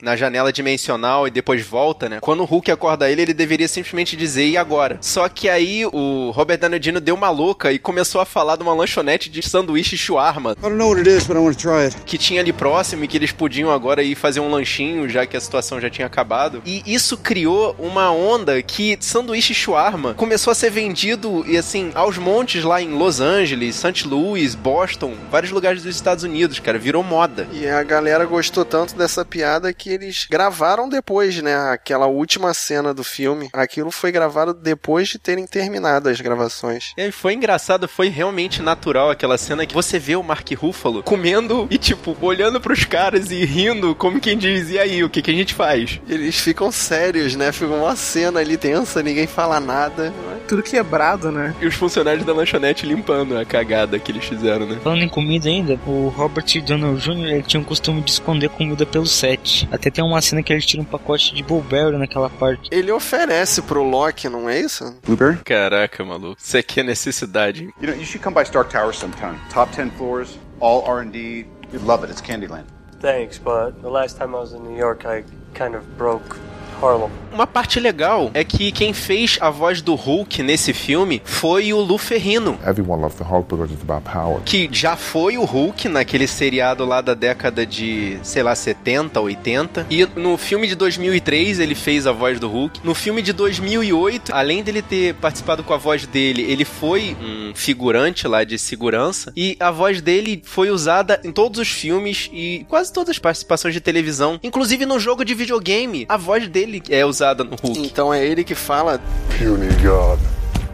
[0.02, 2.18] na janela dimensional e depois volta, né?
[2.20, 4.98] Quando o Hulk acorda ele, ele deveria simplesmente dizer e agora?
[5.00, 7.00] Só que aí o Robert Downey Jr.
[7.00, 10.76] deu uma louca e começou a falar de uma lanchonete de sanduíche shawarma I don't
[10.76, 11.96] know what it is, but I want to try it.
[12.04, 15.35] que tinha ali próximo e que eles podiam agora ir fazer um lanchinho, já que
[15.36, 16.62] que a situação já tinha acabado.
[16.64, 22.16] E isso criou uma onda que sanduíche shawarma começou a ser vendido, e assim, aos
[22.16, 24.08] montes lá em Los Angeles, St.
[24.08, 26.78] Louis, Boston, vários lugares dos Estados Unidos, cara.
[26.78, 27.46] Virou moda.
[27.52, 31.54] E a galera gostou tanto dessa piada que eles gravaram depois, né?
[31.70, 33.48] Aquela última cena do filme.
[33.52, 36.92] Aquilo foi gravado depois de terem terminado as gravações.
[36.96, 41.66] E foi engraçado, foi realmente natural aquela cena que você vê o Mark Ruffalo comendo
[41.70, 45.32] e, tipo, olhando pros caras e rindo, como quem diz, e aí, o que, que
[45.32, 46.00] a gente faz?
[46.08, 47.50] Eles ficam sérios, né?
[47.50, 50.14] Fica uma cena ali tensa, ninguém fala nada.
[50.46, 51.52] Tudo quebrado, né?
[51.60, 54.78] E os funcionários da lanchonete limpando a cagada que eles fizeram, né?
[54.84, 57.26] Falando em comida ainda, o Robert Downey Jr.
[57.26, 59.68] ele tinha o costume de esconder comida pelo set.
[59.72, 62.68] Até tem uma cena que ele tira um pacote de Blueberry naquela parte.
[62.70, 64.96] Ele oferece pro Loki, não é isso?
[65.04, 65.38] Blueberry?
[65.38, 66.36] Caraca, maluco.
[66.40, 67.64] Isso aqui é necessidade.
[67.80, 69.34] You know, you should come by Stark Tower sometime.
[69.52, 71.46] Top 10 floors, all R&D.
[71.72, 72.12] You'd love it.
[72.12, 72.75] It's Candyland.
[73.06, 75.22] Thanks, but the last time I was in New York, I
[75.54, 76.40] kind of broke
[76.82, 77.10] Harlem.
[77.36, 81.80] Uma parte legal é que quem fez a voz do Hulk nesse filme foi o
[81.80, 82.58] Lu Ferrino.
[82.66, 84.40] Everyone loves the Hulk because it's about power.
[84.42, 89.86] Que já foi o Hulk naquele seriado lá da década de, sei lá, 70, 80.
[89.90, 92.80] E no filme de 2003 ele fez a voz do Hulk.
[92.82, 97.52] No filme de 2008, além dele ter participado com a voz dele, ele foi um
[97.54, 99.30] figurante lá de segurança.
[99.36, 103.74] E a voz dele foi usada em todos os filmes e quase todas as participações
[103.74, 104.40] de televisão.
[104.42, 107.78] Inclusive no jogo de videogame, a voz dele é usada no Hulk.
[107.80, 109.00] Então é ele que fala.
[109.38, 110.18] Puny God.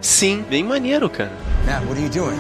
[0.01, 1.33] Sim, bem maneiro, cara.
[1.65, 2.39] Matt, what are you doing?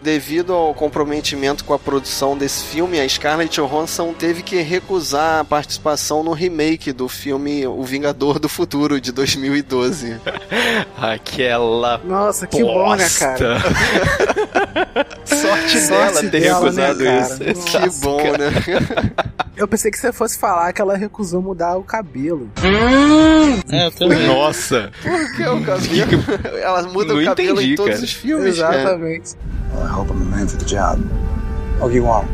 [0.00, 5.44] Devido ao comprometimento com a produção desse filme, a Scarlett Johansson teve que recusar a
[5.44, 10.20] participação no remake do filme O Vingador do Futuro de 2012.
[11.00, 12.02] Aquela.
[12.04, 13.56] Nossa, que bom, né, cara?
[15.24, 17.20] Sorte, Sorte dela ter dela, recusado né,
[17.52, 17.72] isso.
[17.72, 17.88] cara?
[17.88, 19.12] Que bom, né?
[19.56, 22.50] Eu pensei que você fosse falar que ela recusou mudar o cabelo.
[23.70, 24.26] É, eu também.
[24.26, 24.90] Nossa.
[25.02, 26.58] Por que o cabelo?
[26.60, 28.04] Ela muda Não o cabelo entendi, em todos cara.
[28.04, 28.80] os filmes, cara.
[28.80, 29.36] Exatamente.
[29.72, 31.00] Well, I hope I'm the man for the job.
[31.80, 32.26] Oh, you are?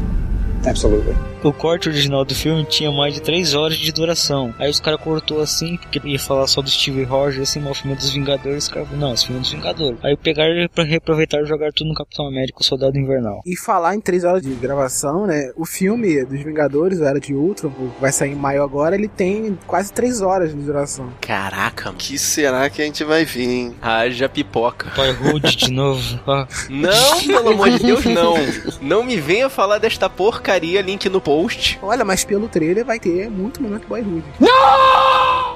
[0.66, 1.14] Absolutely.
[1.42, 4.54] O corte original do filme tinha mais de 3 horas de duração.
[4.58, 7.74] Aí os caras cortou assim, porque ia falar só do Steve Rogers, assim, mas o
[7.80, 8.64] filme é dos Vingadores.
[8.64, 9.98] Os caras falaram, não, esse filme é dos Vingadores.
[10.02, 13.40] Aí pegaram pra reaproveitar e jogar tudo no Capitão América, o Soldado Invernal.
[13.46, 15.50] E falar em três horas de gravação, né?
[15.56, 19.92] O filme dos Vingadores, Era de Ultron, vai sair em maio agora, ele tem quase
[19.92, 21.10] três horas de duração.
[21.22, 21.96] Caraca, mano.
[21.98, 23.74] que será que a gente vai vir, hein?
[23.80, 24.90] Haja pipoca.
[24.94, 26.20] Pai Rude de novo.
[26.26, 28.34] Ah, Não, pelo amor de Deus, não.
[28.82, 31.78] Não me venha falar desta porcaria, link no post.
[31.80, 34.24] Olha, mas pelo trailer vai ter muito momento boyhood.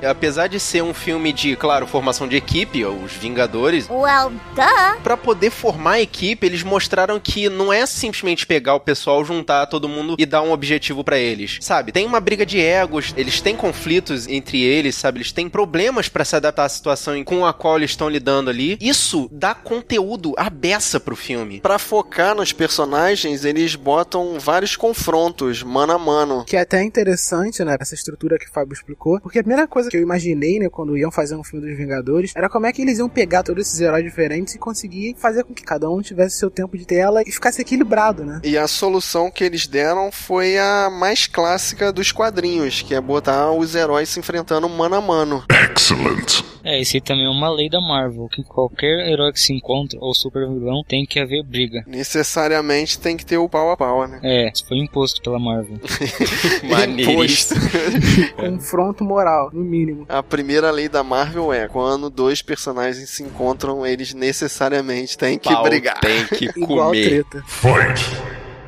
[0.04, 5.00] Apesar de ser um filme de, claro, formação de equipe, os Vingadores, Well, duh.
[5.02, 9.66] Pra poder formar a equipe, eles mostraram que não é simplesmente pegar o pessoal, juntar
[9.66, 11.58] todo mundo e dar um objetivo pra eles.
[11.60, 11.92] Sabe?
[11.92, 15.18] Tem uma briga de egos, eles têm conflitos entre eles, sabe?
[15.18, 18.76] Eles têm problemas pra se adaptar à situação com a qual eles estão lidando ali.
[18.80, 21.60] Isso dá conteúdo à beça pro filme.
[21.60, 26.44] Pra focar nos personagens, eles botam vários confrontos, mano a mano.
[26.44, 27.76] Que é até interessante, né?
[27.80, 29.20] Essa estrutura que o Fábio explicou.
[29.20, 32.32] Porque a primeira coisa que eu imaginei, né, quando iam fazer um filme dos Vingadores,
[32.34, 35.54] era como é que eles iam pegar todos esses heróis diferentes e conseguir fazer com
[35.54, 38.40] que cada um tivesse seu tempo de tela e ficasse equilibrado, né?
[38.42, 43.52] E a solução que eles deram foi a mais clássica dos quadrinhos, que é botar
[43.52, 45.44] os heróis se enfrentando mano a mano.
[45.70, 46.42] Excellent.
[46.64, 49.98] É, esse aí também é uma lei da Marvel, que qualquer herói que se encontra,
[50.00, 51.84] ou super vilão, tem que haver briga.
[51.86, 54.18] Necessariamente tem que ter o pau a pau, né?
[54.22, 55.78] É, isso foi imposto pela Marvel.
[56.64, 57.60] Maneiríssimo.
[58.34, 60.06] Confronto moral, no mínimo.
[60.08, 65.52] A primeira lei da Marvel é quando dois personagens se encontram, eles necessariamente têm que
[65.52, 66.00] Pau brigar.
[66.00, 67.24] Tem que Igual comer.
[67.24, 67.44] treta.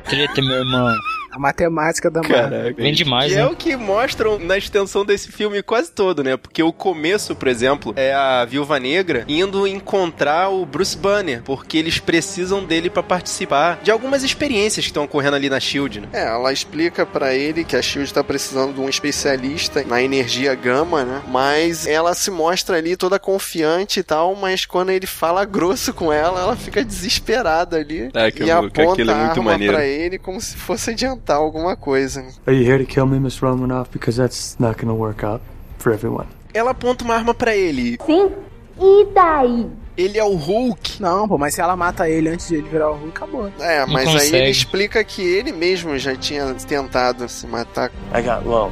[0.05, 0.95] Treta, meu irmão.
[1.31, 2.49] A matemática da Marvel.
[2.49, 2.81] Caraca.
[2.81, 3.41] Vem demais, E né?
[3.41, 6.37] é o que mostram na extensão desse filme quase todo, né?
[6.37, 11.77] Porque o começo, por exemplo, é a Viúva Negra indo encontrar o Bruce Banner, porque
[11.77, 16.07] eles precisam dele pra participar de algumas experiências que estão ocorrendo ali na Shield, né?
[16.13, 20.53] É, ela explica pra ele que a Shield tá precisando de um especialista na energia
[20.55, 21.21] gama, né?
[21.27, 26.11] Mas ela se mostra ali toda confiante e tal, mas quando ele fala grosso com
[26.11, 29.51] ela, ela fica desesperada ali Ah, que e maluco, aponta aquilo é a muito arma
[29.51, 29.73] maneiro.
[29.73, 32.25] pra ele como se fosse adiantar alguma coisa.
[32.45, 33.89] Are you here to kill me, Miss Romanoff?
[33.91, 35.41] Because that's not gonna work out
[35.79, 36.27] for everyone.
[36.53, 37.97] Ela aponta uma arma pra ele.
[38.05, 38.31] Sim.
[38.79, 39.67] E daí?
[39.97, 41.01] Ele é o Hulk.
[41.01, 43.51] Não, pô, mas se ela mata ele antes de ele virar o Hulk, acabou.
[43.59, 44.35] É, Não mas aí consegue.
[44.37, 47.91] ele explica que ele mesmo já tinha tentado se matar.
[48.13, 48.71] I got low.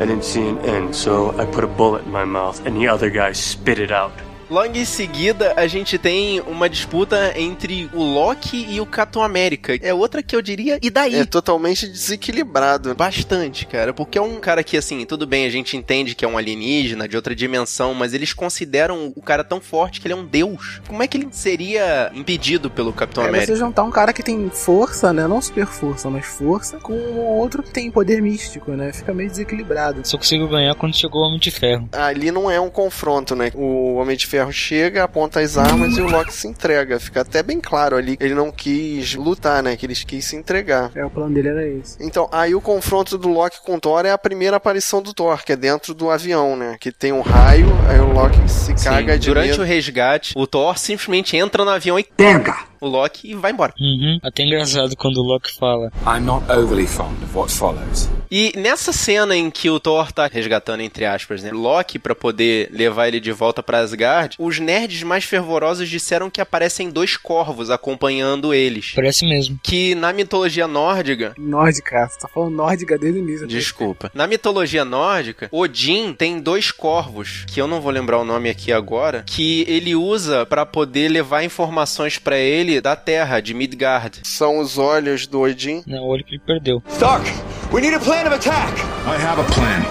[0.00, 2.86] I didn't see an end, so I put a bullet in my mouth, and the
[2.88, 4.12] other guy spit it out.
[4.50, 9.78] Logo em seguida, a gente tem uma disputa entre o Loki e o Capitão América.
[9.82, 11.16] É outra que eu diria, e daí?
[11.16, 12.94] É totalmente desequilibrado.
[12.94, 13.92] Bastante, cara.
[13.92, 17.06] Porque é um cara que, assim, tudo bem, a gente entende que é um alienígena
[17.06, 20.80] de outra dimensão, mas eles consideram o cara tão forte que ele é um deus.
[20.88, 23.52] Como é que ele seria impedido pelo Capitão É América?
[23.52, 25.26] você juntar um cara que tem força, né?
[25.26, 26.94] Não super força, mas força, com
[27.38, 28.92] outro que tem poder místico, né?
[28.92, 30.00] Fica meio desequilibrado.
[30.04, 31.88] Só conseguiu ganhar quando chegou o Homem de Ferro.
[31.92, 33.50] Ali não é um confronto, né?
[33.54, 37.00] O Homem de Ferro chega, aponta as armas e o Loki se entrega.
[37.00, 39.76] Fica até bem claro ali que ele não quis lutar, né?
[39.76, 40.92] Que ele quis se entregar.
[40.94, 41.96] É, o plano dele era esse.
[42.00, 45.44] Então, aí o confronto do Loki com o Thor é a primeira aparição do Thor,
[45.44, 46.76] que é dentro do avião, né?
[46.78, 49.62] Que tem um raio, aí o Loki se Sim, caga de durante medo.
[49.62, 52.68] o resgate, o Thor simplesmente entra no avião e Pega!
[52.80, 53.74] o Loki e vai embora.
[53.80, 54.20] Uhum.
[54.22, 55.90] Até engraçado quando o Loki fala.
[56.06, 58.08] I'm not overly fond of what follows.
[58.30, 62.68] E nessa cena em que o Thor tá resgatando, entre aspas, né, Loki pra poder
[62.70, 67.70] levar ele de volta pra Asgard, os nerds mais fervorosos disseram que aparecem dois corvos
[67.70, 68.92] acompanhando eles.
[68.94, 69.58] Parece mesmo.
[69.62, 71.34] Que na mitologia nórdica.
[71.38, 73.46] Nórdica, você tá falando nórdica desde o início.
[73.46, 74.10] Desculpa.
[74.14, 78.72] Na mitologia nórdica, Odin tem dois corvos, que eu não vou lembrar o nome aqui
[78.72, 84.20] agora, que ele usa pra poder levar informações pra ele da Terra, de Midgard.
[84.24, 85.82] São os olhos do Odin.
[85.86, 86.82] Não, o olho que ele perdeu.
[86.88, 87.30] Stark,
[87.72, 88.72] we need a plan of attack!
[89.06, 89.82] I have a plan.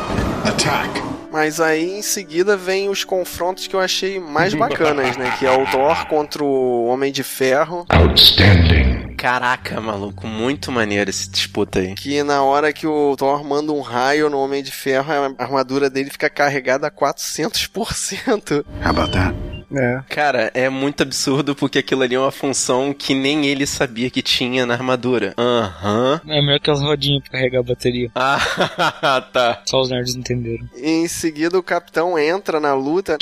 [0.45, 1.06] Attack.
[1.31, 5.35] Mas aí em seguida vem os confrontos que eu achei mais bacanas, né?
[5.37, 7.85] Que é o Thor contra o Homem de Ferro.
[7.89, 9.15] Outstanding.
[9.17, 11.95] Caraca, maluco, muito maneiro esse disputa aí.
[11.95, 15.89] Que na hora que o Thor manda um raio no Homem de Ferro, a armadura
[15.89, 18.63] dele fica carregada a 400%.
[18.83, 19.56] How about that?
[19.71, 20.01] É.
[20.09, 24.21] Cara, é muito absurdo porque aquilo ali é uma função que nem ele sabia que
[24.21, 25.33] tinha na armadura.
[25.37, 26.21] Aham.
[26.27, 28.09] É melhor que as rodinhas pra carregar a bateria.
[28.15, 29.61] Ah, tá.
[29.65, 30.67] Só os nerds entenderam.
[30.75, 33.17] E em seguida o Capitão entra na luta.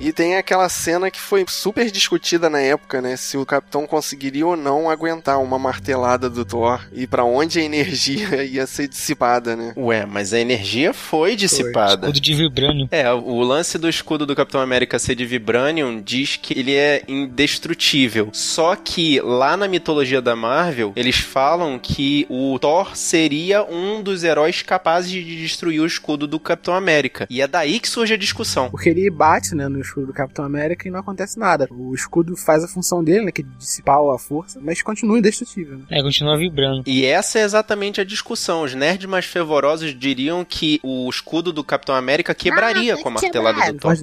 [0.00, 3.16] E tem aquela cena que foi super discutida na época, né?
[3.16, 7.62] Se o Capitão conseguiria ou não aguentar uma martelada do Thor e pra onde a
[7.62, 9.74] energia ia ser dissipada, né?
[9.76, 12.06] Ué, mas a energia foi dissipada.
[12.06, 12.88] Escudo de vibrânio.
[12.90, 17.02] É, o lance do escudo do Capitão América ser de Vibranium diz que ele é
[17.08, 18.30] indestrutível.
[18.32, 24.24] Só que lá na mitologia da Marvel, eles falam que o Thor seria um dos
[24.24, 27.26] heróis capazes de destruir o escudo do Capitão América.
[27.30, 28.70] E é daí que surge a discussão.
[28.70, 31.68] Porque ele bate, né, no escudo do Capitão América e não acontece nada.
[31.70, 35.18] O escudo faz a função dele, né, que é de dissipar a força, mas continua
[35.18, 35.78] indestrutível.
[35.78, 35.84] Né?
[35.90, 36.82] É, continua vibrando.
[36.86, 38.62] E essa é exatamente a discussão.
[38.62, 43.72] Os nerds mais fervorosos diriam que o escudo do Capitão América quebraria com a martelada
[43.72, 43.96] do Thor.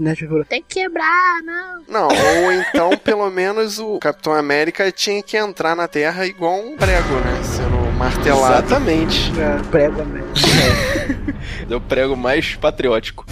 [0.48, 0.97] Tem que quebrar,
[1.44, 1.84] não.
[1.88, 6.76] Não, ou então pelo menos o Capitão América tinha que entrar na Terra igual um
[6.76, 7.42] prego, né?
[7.44, 8.66] Sendo martelado.
[8.66, 9.32] Exatamente.
[9.40, 10.22] é, prego, né?
[11.70, 13.26] É o prego mais patriótico.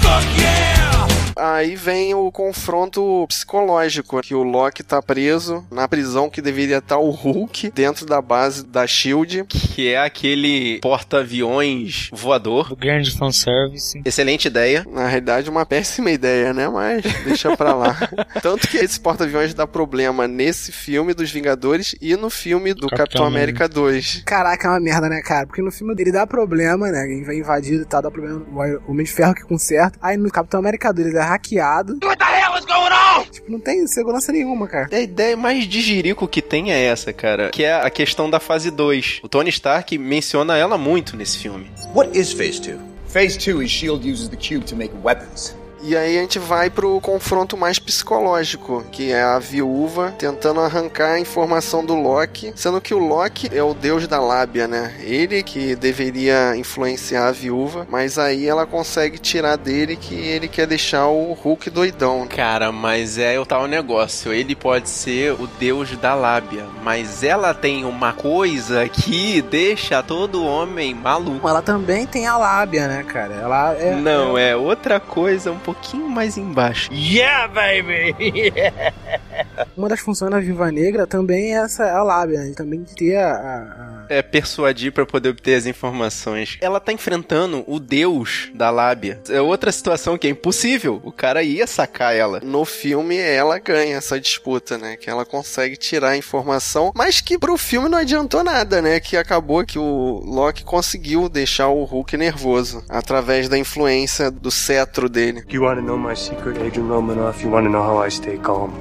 [1.36, 6.98] Aí vem o confronto psicológico, que o Loki tá preso na prisão que deveria estar
[6.98, 9.46] o Hulk dentro da base da SHIELD.
[9.48, 12.72] Que é aquele porta-aviões voador.
[12.72, 14.02] O grande fanservice.
[14.06, 14.86] Excelente ideia.
[14.90, 16.70] Na realidade, uma péssima ideia, né?
[16.70, 17.98] Mas deixa pra lá.
[18.42, 22.98] Tanto que esse porta-aviões dá problema nesse filme dos Vingadores e no filme do Capitão,
[23.06, 24.24] Capitão América 2.
[24.26, 25.46] Caraca, é uma merda, né, cara?
[25.46, 27.06] Porque no filme dele dá problema, né?
[27.06, 28.42] Ele vai invadido e tal, dá problema.
[28.86, 29.98] O Homem de Ferro que conserta.
[30.02, 31.98] Aí no Capitão América 2 ele hackeado.
[32.04, 33.24] What the hell is going on?
[33.32, 34.88] Tipo, não tem segurança nenhuma, cara.
[34.92, 37.50] A ideia mais de jirico que tem é essa, cara.
[37.50, 39.22] Que é a questão da fase 2.
[39.24, 41.70] O Tony Stark menciona ela muito nesse filme.
[41.94, 42.78] What is Phase 2?
[43.08, 44.12] Phase 2 is S.H.I.E.L.D.
[44.12, 45.56] uses the cube to make weapons.
[45.88, 51.12] E aí a gente vai pro confronto mais psicológico, que é a viúva tentando arrancar
[51.12, 54.96] a informação do Loki, sendo que o Loki é o deus da lábia, né?
[55.02, 60.66] Ele que deveria influenciar a viúva, mas aí ela consegue tirar dele que ele quer
[60.66, 62.28] deixar o Hulk doidão.
[62.28, 64.34] Cara, mas é o tal negócio.
[64.34, 70.44] Ele pode ser o deus da lábia, mas ela tem uma coisa que deixa todo
[70.44, 71.48] homem maluco.
[71.48, 73.36] Ela também tem a lábia, né, cara?
[73.36, 73.96] Ela é.
[73.96, 76.90] Não, é outra coisa um pouquinho mais embaixo.
[76.92, 78.16] Yeah, baby!
[79.78, 82.54] Uma das funções da Viva Negra também é essa a lábia, né?
[82.56, 83.32] Também ter a.
[83.34, 86.58] a- É persuadir pra poder obter as informações.
[86.62, 89.20] Ela tá enfrentando o deus da lábia.
[89.30, 91.02] É outra situação que é impossível.
[91.04, 92.40] O cara ia sacar ela.
[92.44, 94.96] No filme ela ganha essa disputa, né?
[94.96, 99.00] Que ela consegue tirar a informação, mas que pro filme não adiantou nada, né?
[99.00, 105.10] Que acabou que o Loki conseguiu deixar o Hulk nervoso através da influência do cetro
[105.10, 105.44] dele.
[105.50, 107.44] You want to know my secret, Adrian Romanoff?
[107.44, 108.72] You want to know how I stay calm?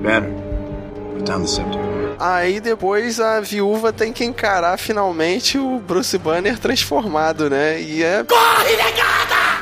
[0.00, 0.30] Better.
[1.14, 1.88] Put down the scepter.
[2.18, 7.80] Aí depois a viúva tem que encarar finalmente o Bruce Banner transformado, né?
[7.80, 8.24] E é.
[8.24, 9.17] Corre, negada!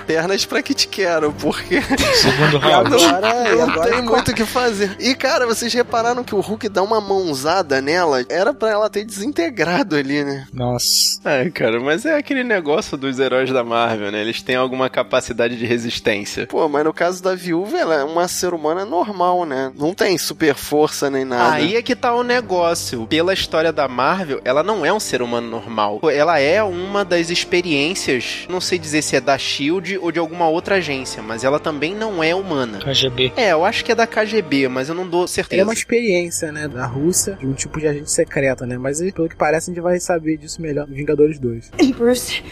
[0.07, 1.81] Pernas pra que te quero, porque
[2.15, 2.95] Segundo round.
[2.95, 4.97] agora, e não agora tem muito o que fazer.
[5.01, 8.25] E cara, vocês repararam que o Hulk dá uma mãozada nela?
[8.29, 10.47] Era pra ela ter desintegrado ali, né?
[10.53, 11.21] Nossa.
[11.25, 14.21] É, cara, mas é aquele negócio dos heróis da Marvel, né?
[14.21, 16.47] Eles têm alguma capacidade de resistência.
[16.47, 19.73] Pô, mas no caso da viúva, ela é uma ser humana normal, né?
[19.77, 21.55] Não tem super força nem nada.
[21.55, 23.07] Aí é que tá o negócio.
[23.07, 26.01] Pela história da Marvel, ela não é um ser humano normal.
[26.13, 30.49] Ela é uma das experiências, não sei dizer se é da Shield ou de alguma
[30.49, 32.79] outra agência, mas ela também não é humana.
[32.79, 33.33] KGB.
[33.37, 35.63] É, eu acho que é da KGB, mas eu não dou Ele é certeza.
[35.65, 38.77] uma experiência, né, da Rússia, de um tipo de agente secreta, né?
[38.79, 41.71] Mas pelo que parece, a gente vai saber disso melhor no Vingadores 2.
[41.97, 42.43] Bruce,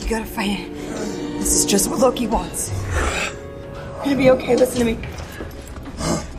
[0.00, 0.70] you gotta fight it.
[1.38, 2.70] This is just what Loki wants.
[4.04, 4.56] We're gonna be okay.
[4.56, 4.98] Listen to me.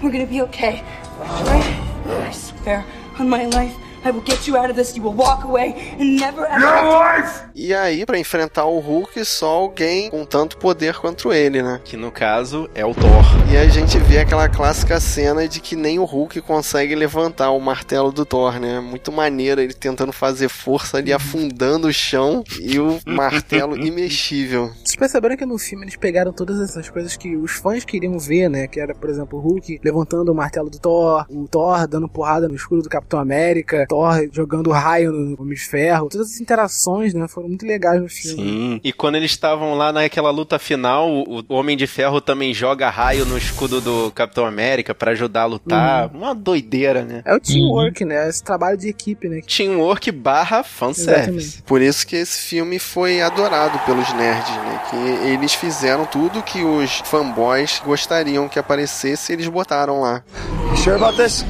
[0.02, 0.82] We're gonna be okay.
[1.20, 2.28] Right?
[2.28, 2.86] I swear
[3.20, 3.76] on my life,
[4.08, 4.96] I will get you out of this.
[4.96, 7.48] You will walk away and never ever.
[7.54, 11.82] E aí, pra enfrentar o Hulk, só alguém com tanto poder quanto ele, né?
[11.84, 13.26] Que no caso é o Thor.
[13.52, 17.60] E a gente vê aquela clássica cena de que nem o Hulk consegue levantar o
[17.60, 18.80] martelo do Thor, né?
[18.80, 24.72] Muito maneiro ele tentando fazer força ali, afundando o chão e o martelo imexível.
[24.86, 28.50] Vocês perceberam que no filme eles pegaram todas essas coisas que os fãs queriam ver,
[28.50, 28.68] né?
[28.68, 32.48] Que era, por exemplo, o Hulk levantando o martelo do Thor, o Thor dando porrada
[32.48, 33.97] no escudo do Capitão América, Thor
[34.32, 36.10] jogando raio no Homem de Ferro.
[36.10, 37.28] Todas as interações, né?
[37.28, 38.42] Foram muito legais no filme.
[38.42, 38.82] Sim.
[38.84, 43.26] E quando eles estavam lá naquela luta final, o Homem de Ferro também joga raio
[43.26, 46.10] no escudo do Capitão América pra ajudar a lutar.
[46.14, 47.22] Uma doideira, né?
[47.26, 48.28] É o teamwork, né?
[48.28, 49.42] Esse trabalho de equipe, né?
[49.42, 51.12] Teamwork barra fanservice.
[51.12, 51.64] Exatamente.
[51.64, 54.82] Por isso que esse filme foi adorado pelos nerds, né?
[54.90, 60.24] Que eles fizeram tudo que os fanboys gostariam que aparecesse, eles botaram lá.
[60.70, 61.46] You sure about this?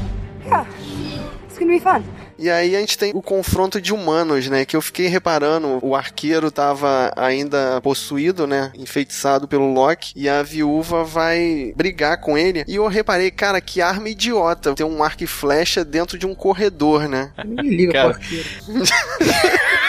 [0.46, 0.68] Yeah.
[1.48, 2.04] It's gonna be fun.
[2.38, 4.66] E aí a gente tem o confronto de humanos, né?
[4.66, 8.72] Que eu fiquei reparando, o arqueiro tava ainda possuído, né?
[8.76, 10.14] Enfeitiçado pelo Loki.
[10.16, 12.64] E a viúva vai brigar com ele.
[12.68, 14.74] E eu reparei, cara, que arma idiota.
[14.74, 17.32] Ter um arco e flecha dentro de um corredor, né?
[17.46, 18.10] Ninguém liga Cara.
[18.14, 18.50] pro arqueiro.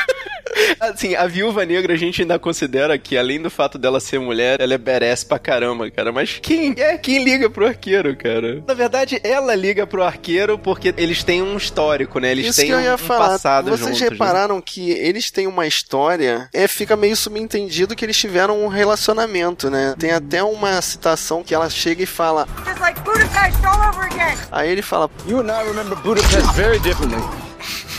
[0.80, 4.60] Assim, a viúva negra a gente ainda considera que, além do fato dela ser mulher,
[4.60, 6.12] ela é badass pra caramba, cara.
[6.12, 8.62] Mas quem é quem liga pro arqueiro, cara?
[8.66, 12.30] Na verdade, ela liga pro arqueiro porque eles têm um histórico, né?
[12.32, 13.28] Eles Isso têm que eu um, ia um falar.
[13.28, 14.00] passado Vocês juntos.
[14.00, 14.08] né?
[14.10, 19.70] repararam que eles têm uma história, é, fica meio subentendido que eles tiveram um relacionamento,
[19.70, 19.94] né?
[19.98, 22.46] Tem até uma citação que ela chega e fala.
[22.66, 24.36] Just like Budapest all over again.
[24.50, 27.22] Aí ele fala, You and I remember Budapest very differently.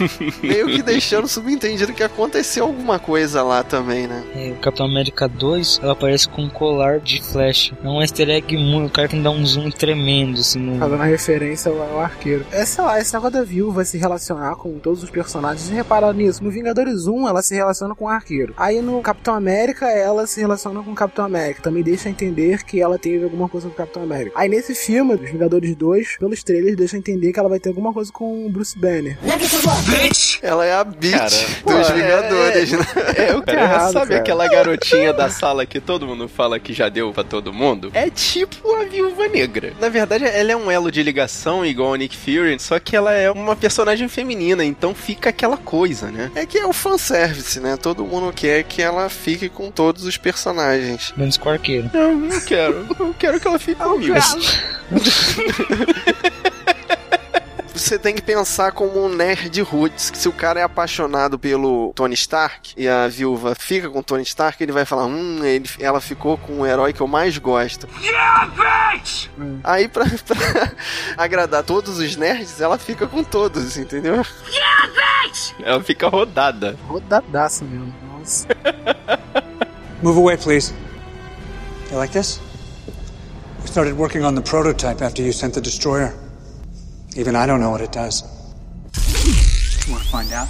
[0.41, 4.23] meio que deixando subentendido que aconteceu alguma coisa lá também, né?
[4.35, 7.77] É, o Capitão América 2, ela aparece com um colar de flecha.
[7.83, 8.89] É um easter egg muito.
[8.89, 10.59] O cara tem que dar um zoom tremendo, assim.
[10.59, 10.79] No...
[10.79, 12.45] Fazendo a referência ao, ao arqueiro.
[12.51, 15.69] É, sei lá, esse negócio da viúva se relacionar com todos os personagens.
[15.69, 16.43] Repararam nisso?
[16.43, 18.53] No Vingadores 1, ela se relaciona com o arqueiro.
[18.57, 21.61] Aí no Capitão América, ela se relaciona com o Capitão América.
[21.61, 24.39] Também deixa entender que ela teve alguma coisa com o Capitão América.
[24.39, 27.93] Aí nesse filme, dos Vingadores 2, pelos trailers, deixa entender que ela vai ter alguma
[27.93, 29.17] coisa com o Bruce Banner.
[30.41, 32.85] Ela é a bitch Cara, dos pô, é- Vingadores, né?
[33.17, 34.21] É, o cara, errado, sabe cara.
[34.21, 37.91] aquela garotinha da sala que todo mundo fala que já deu pra todo mundo?
[37.93, 39.73] É tipo a viúva negra.
[39.79, 43.11] Na verdade, ela é um elo de ligação igual a Nick Fury, só que ela
[43.13, 46.31] é uma personagem feminina, então fica aquela coisa, né?
[46.35, 47.75] É que é o fanservice, né?
[47.77, 51.13] Todo mundo quer que ela fique com todos os personagens.
[51.17, 51.89] Menos com o arqueiro.
[51.93, 52.87] Eu não quero.
[52.99, 54.13] Eu quero que ela fique comigo.
[57.89, 61.91] Você tem que pensar como um nerd roots, que se o cara é apaixonado pelo
[61.95, 65.67] Tony Stark e a viúva fica com o Tony Stark, ele vai falar, hum, ele,
[65.79, 67.87] ela ficou com o herói que eu mais gosto.
[69.63, 70.71] Aí, pra, pra
[71.17, 74.23] agradar todos os nerds, ela fica com todos, entendeu?
[75.63, 76.77] Ela fica rodada.
[76.87, 77.91] Rodadaça mesmo.
[78.19, 78.47] Nossa.
[80.03, 80.71] Move away, please.
[81.89, 82.39] You like this?
[83.63, 86.28] We started working on the prototype after you sent the destroyer.
[87.15, 88.23] Even I don't know what it does.
[89.87, 90.47] You want to find out?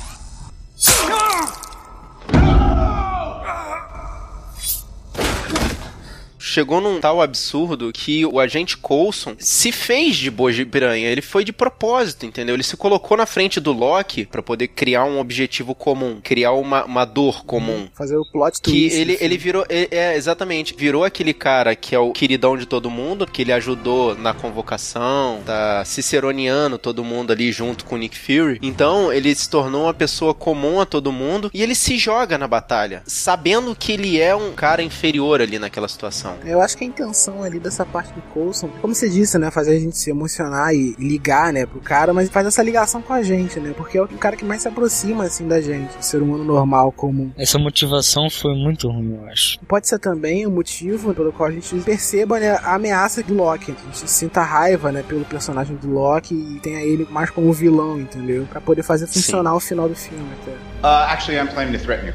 [6.49, 11.07] Chegou num tal absurdo que o agente Coulson se fez de boi de piranha.
[11.09, 12.55] Ele foi de propósito, entendeu?
[12.55, 16.83] Ele se colocou na frente do Loki pra poder criar um objetivo comum, criar uma,
[16.85, 17.87] uma dor comum.
[17.93, 18.97] Fazer o plot Que twist.
[18.97, 22.65] ele, do ele virou, é, é, exatamente, virou aquele cara que é o queridão de
[22.65, 27.97] todo mundo, que ele ajudou na convocação, tá ciceroniano todo mundo ali junto com o
[27.97, 28.59] Nick Fury.
[28.61, 32.47] Então, ele se tornou uma pessoa comum a todo mundo e ele se joga na
[32.47, 36.37] batalha, sabendo que ele é um cara inferior ali naquela situação.
[36.45, 39.75] Eu acho que a intenção ali dessa parte do Coulson, como você disse, né, fazer
[39.75, 43.21] a gente se emocionar e ligar, né, pro cara, mas faz essa ligação com a
[43.21, 46.21] gente, né, porque é o cara que mais se aproxima, assim, da gente, o ser
[46.21, 47.31] humano normal, comum.
[47.37, 49.59] Essa motivação foi muito ruim, eu acho.
[49.67, 53.71] Pode ser também o motivo pelo qual a gente perceba né, a ameaça do Loki,
[53.71, 57.99] a gente sinta raiva, né, pelo personagem do Loki e tenha ele mais como vilão,
[57.99, 58.47] entendeu?
[58.49, 60.51] Pra poder fazer funcionar o final do filme até.
[60.51, 62.13] Uh, actually, I'm planning to threaten you.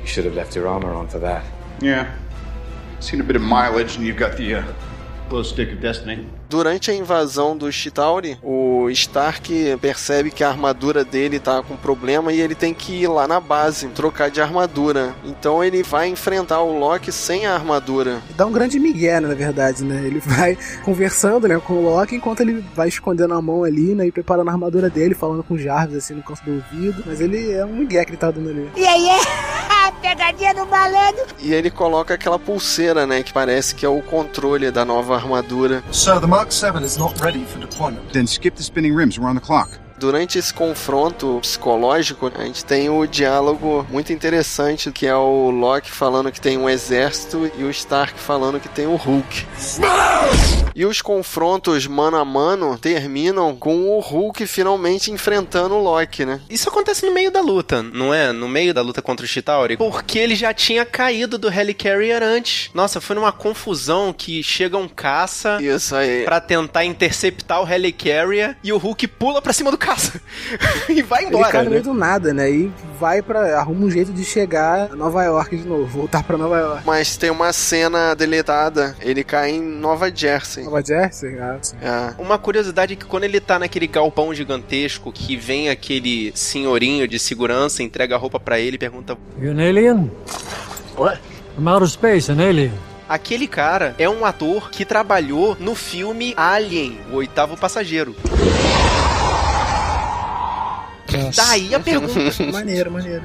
[0.00, 1.44] You should have left your armor on for that.
[1.82, 2.08] Yeah.
[3.00, 4.62] Seen a bit of mileage, and you've got the uh,
[5.28, 6.26] glow stick of destiny.
[6.48, 12.32] Durante a invasão do Chitauri, o Stark percebe que a armadura dele tá com problema
[12.32, 15.14] e ele tem que ir lá na base, trocar de armadura.
[15.22, 18.22] Então ele vai enfrentar o Loki sem a armadura.
[18.34, 20.02] Dá um grande migué, né, na verdade, né?
[20.06, 24.06] Ele vai conversando, né, com o Loki enquanto ele vai escondendo a mão ali, né,
[24.06, 27.04] e preparando a armadura dele, falando com o Jarvis, assim, no canto do ouvido.
[27.04, 28.70] Mas ele é um migué que ele tá dando ali.
[28.74, 31.26] E aí é pegadinha do malandro.
[31.38, 35.82] E ele coloca aquela pulseira, né, que parece que é o controle da nova armadura.
[35.92, 38.12] Sir, the Mark 7 is not ready for deployment.
[38.12, 39.18] Then skip the spinning rims.
[39.18, 39.70] We're on the clock.
[39.98, 45.90] Durante esse confronto psicológico, a gente tem o diálogo muito interessante que é o Loki
[45.90, 49.46] falando que tem um exército e o Stark falando que tem o Hulk.
[50.74, 56.40] E os confrontos mano a mano terminam com o Hulk finalmente enfrentando o Loki, né?
[56.48, 58.30] Isso acontece no meio da luta, não é?
[58.30, 59.76] No meio da luta contra o Chitauri.
[59.76, 62.70] Porque ele já tinha caído do Helicarrier antes.
[62.72, 66.22] Nossa, foi numa confusão que chega um caça Isso aí.
[66.24, 70.20] pra tentar interceptar o Helicarrier e o Hulk pula pra cima do caça.
[70.88, 71.44] e vai embora.
[71.44, 71.70] ele cai no né?
[71.70, 72.50] meio do nada, né?
[72.50, 76.36] E vai para arruma um jeito de chegar a Nova York de novo, voltar pra
[76.36, 76.82] Nova York.
[76.86, 78.94] Mas tem uma cena deletada.
[79.00, 80.64] Ele cai em Nova Jersey.
[80.64, 81.38] Nova Jersey?
[81.38, 81.76] Ah, sim.
[81.80, 82.14] É.
[82.18, 87.18] Uma curiosidade é que quando ele tá naquele galpão gigantesco que vem aquele senhorinho de
[87.18, 90.10] segurança, entrega a roupa pra ele e pergunta: You an alien?
[90.96, 91.20] What?
[91.54, 92.72] From outer space, an alien.
[93.08, 98.14] Aquele cara é um ator que trabalhou no filme Alien, o oitavo passageiro.
[101.34, 102.14] Daí a pergunta.
[102.52, 103.22] maneiro, maneiro.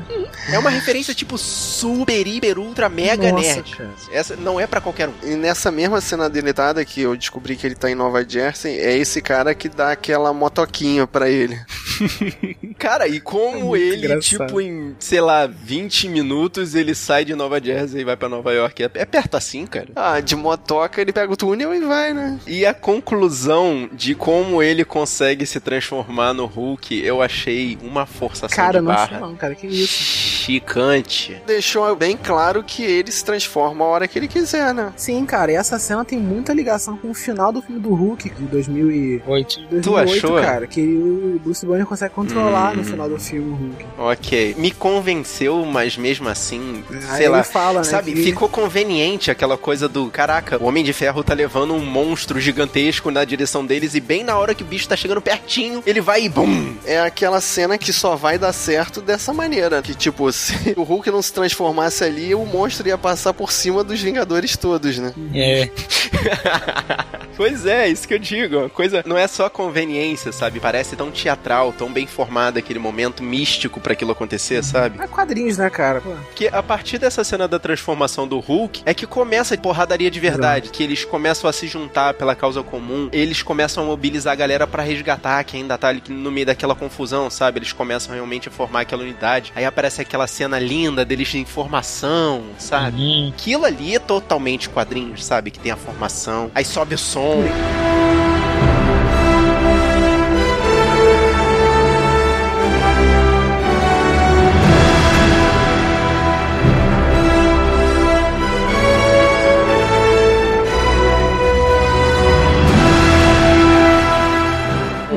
[0.51, 3.75] É uma referência tipo super, hiper, ultra, mega Nossa, nerd.
[3.75, 3.89] cara.
[4.11, 5.13] Essa não é pra qualquer um.
[5.23, 8.97] E nessa mesma cena deletada que eu descobri que ele tá em Nova Jersey, é
[8.97, 11.59] esse cara que dá aquela motoquinha pra ele.
[12.77, 14.47] Cara, e É como muito ele, engraçado.
[14.47, 18.51] tipo, em, sei lá, 20 minutos, ele sai de Nova Jersey e vai pra Nova
[18.51, 18.83] York.
[18.83, 19.87] É, é perto assim, cara.
[19.95, 22.39] Ah, de motoca ele pega o túnel e vai, né?
[22.47, 28.55] E a conclusão de como ele consegue se transformar no Hulk, eu achei uma forçação
[28.55, 30.32] Cara, de não barra achei não, cara, que isso.
[30.43, 31.41] Chicante.
[31.45, 34.91] Deixou bem claro que ele se transforma a hora que ele quiser, né?
[34.95, 38.29] Sim, cara, e essa cena tem muita ligação com o final do filme do Hulk
[38.29, 40.41] de 2008, 2008 Tu achou?
[40.41, 42.77] cara, que o Bruce Banner consegue controlar Hum.
[42.77, 43.85] no final do filme o Hulk.
[43.97, 44.55] Ok.
[44.57, 47.43] Me convenceu, mas mesmo assim, Aí sei ele lá.
[47.43, 51.33] fala, né, sabe, que- ficou conveniente aquela coisa do caraca, o Homem de Ferro tá
[51.33, 54.95] levando um monstro gigantesco na direção deles e bem na hora que o bicho tá
[54.95, 56.73] chegando pertinho, ele vai e bum!
[56.85, 59.81] É aquela cena que só vai dar certo dessa maneira.
[59.81, 63.83] Que, tipo, se o Hulk não se transformasse ali, o monstro ia passar por cima
[63.83, 65.13] dos Vingadores todos, né?
[65.33, 65.69] É.
[67.35, 68.65] Pois é, isso que eu digo.
[68.65, 70.59] A coisa não é só conveniência, sabe?
[70.59, 75.01] Parece tão teatral, tão bem formado aquele momento místico pra aquilo acontecer, sabe?
[75.01, 76.01] É quadrinhos, né, cara?
[76.01, 76.13] Pô.
[76.35, 80.19] Que a partir dessa cena da transformação do Hulk é que começa a porradaria de
[80.19, 84.35] verdade, que eles começam a se juntar pela causa comum, eles começam a mobilizar a
[84.35, 87.59] galera pra resgatar quem ainda tá ali no meio daquela confusão, sabe?
[87.59, 89.51] Eles começam realmente a formar aquela unidade.
[89.55, 93.29] Aí aparece aquela cena linda deles de informação, sabe?
[93.29, 95.51] Aquilo ali é totalmente quadrinhos, sabe?
[95.51, 96.51] Que tem a formação.
[96.53, 97.43] Aí sobe o som.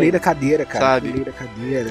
[0.06, 0.84] Pulei da cadeira, cara.
[0.84, 1.08] Sabe?
[1.08, 1.90] Pulei da cadeira.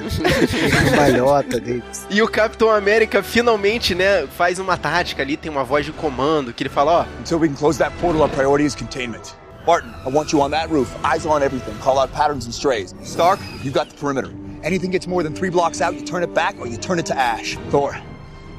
[0.90, 1.82] Cambalhota dele.
[2.08, 6.52] E o Capitão América finalmente, né, faz uma tática ali, tem uma voz de comando
[6.52, 9.34] que ele fala, ó, Until we can close that portal, our priority is containment.
[9.66, 11.74] Barton, I want you on that roof, eyes on everything.
[11.80, 12.94] Call out patterns and strays.
[13.02, 14.30] Stark, you've got the perimeter.
[14.62, 17.06] Anything gets more than three blocks out, you turn it back or you turn it
[17.06, 17.58] to ash.
[17.70, 17.94] Thor,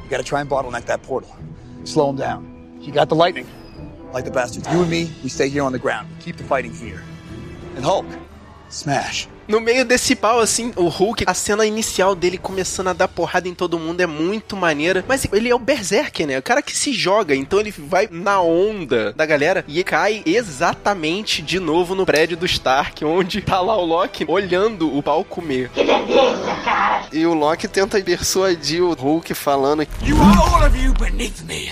[0.04, 1.36] you gotta try and bottleneck that portal.
[1.86, 2.78] Slow him down.
[2.82, 3.48] You got the lightning.
[4.14, 4.68] Like the bastards.
[4.72, 6.08] You and me, we stay here on the ground.
[6.20, 7.02] Keep the fighting here.
[7.76, 8.06] And Hulk,
[8.70, 9.28] smash.
[9.48, 13.48] No meio desse pau, assim, o Hulk, a cena inicial dele começando a dar porrada
[13.48, 15.06] em todo mundo é muito maneira.
[15.08, 16.38] Mas ele é o Berserker, né?
[16.38, 21.42] O cara que se joga, então ele vai na onda da galera e cai exatamente
[21.42, 25.72] de novo no prédio do Stark, onde tá lá o Loki olhando o pau comer.
[27.14, 31.72] E o Loki tenta persuadir o Hulk falando You are all of you beneath me.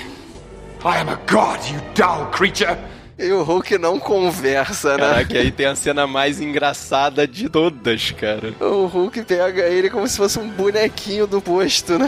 [0.85, 2.77] I am a god, you dull creature!
[3.17, 5.07] E o Hulk não conversa, né?
[5.07, 8.53] Caraca, aí tem a cena mais engraçada de todas, cara.
[8.59, 12.07] O Hulk pega ele como se fosse um bonequinho do posto, né?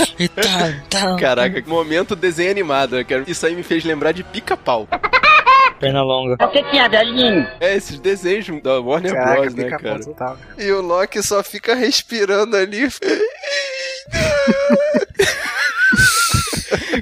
[1.18, 3.24] Caraca, momento desenho animado, né, cara?
[3.26, 4.86] Isso aí me fez lembrar de pica-pau.
[5.78, 6.36] Perna longa.
[6.38, 7.48] Você tinha velhinho?
[7.58, 10.04] É, esses desenhos da Warner Caraca, Bros, né, cara?
[10.04, 10.38] total.
[10.58, 12.86] E o Loki só fica respirando ali.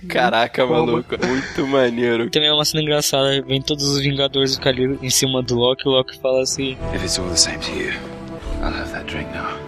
[0.08, 2.30] Caraca, maluco, muito maneiro.
[2.30, 5.86] Também é uma cena engraçada, vem todos os Vingadores ficar ali em cima do Loki,
[5.86, 7.92] o Loki fala assim: If it's all the same to you,
[8.62, 9.67] I'll have that drink now.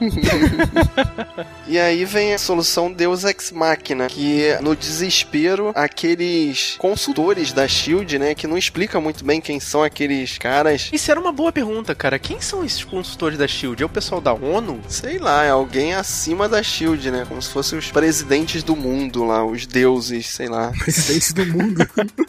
[1.68, 8.20] E aí vem a solução Deus Ex Machina, que no desespero, aqueles consultores da SHIELD,
[8.20, 10.88] né, que não explica muito bem quem são aqueles caras.
[10.92, 12.20] Isso era uma boa pergunta, cara.
[12.20, 13.82] Quem são esses consultores da SHIELD?
[13.82, 14.80] É o pessoal da ONU?
[14.88, 19.24] Sei lá, é alguém acima da SHIELD, né, como se fossem os presidentes do mundo
[19.24, 20.70] lá, os deuses, sei lá.
[20.78, 21.84] Presidente do mundo.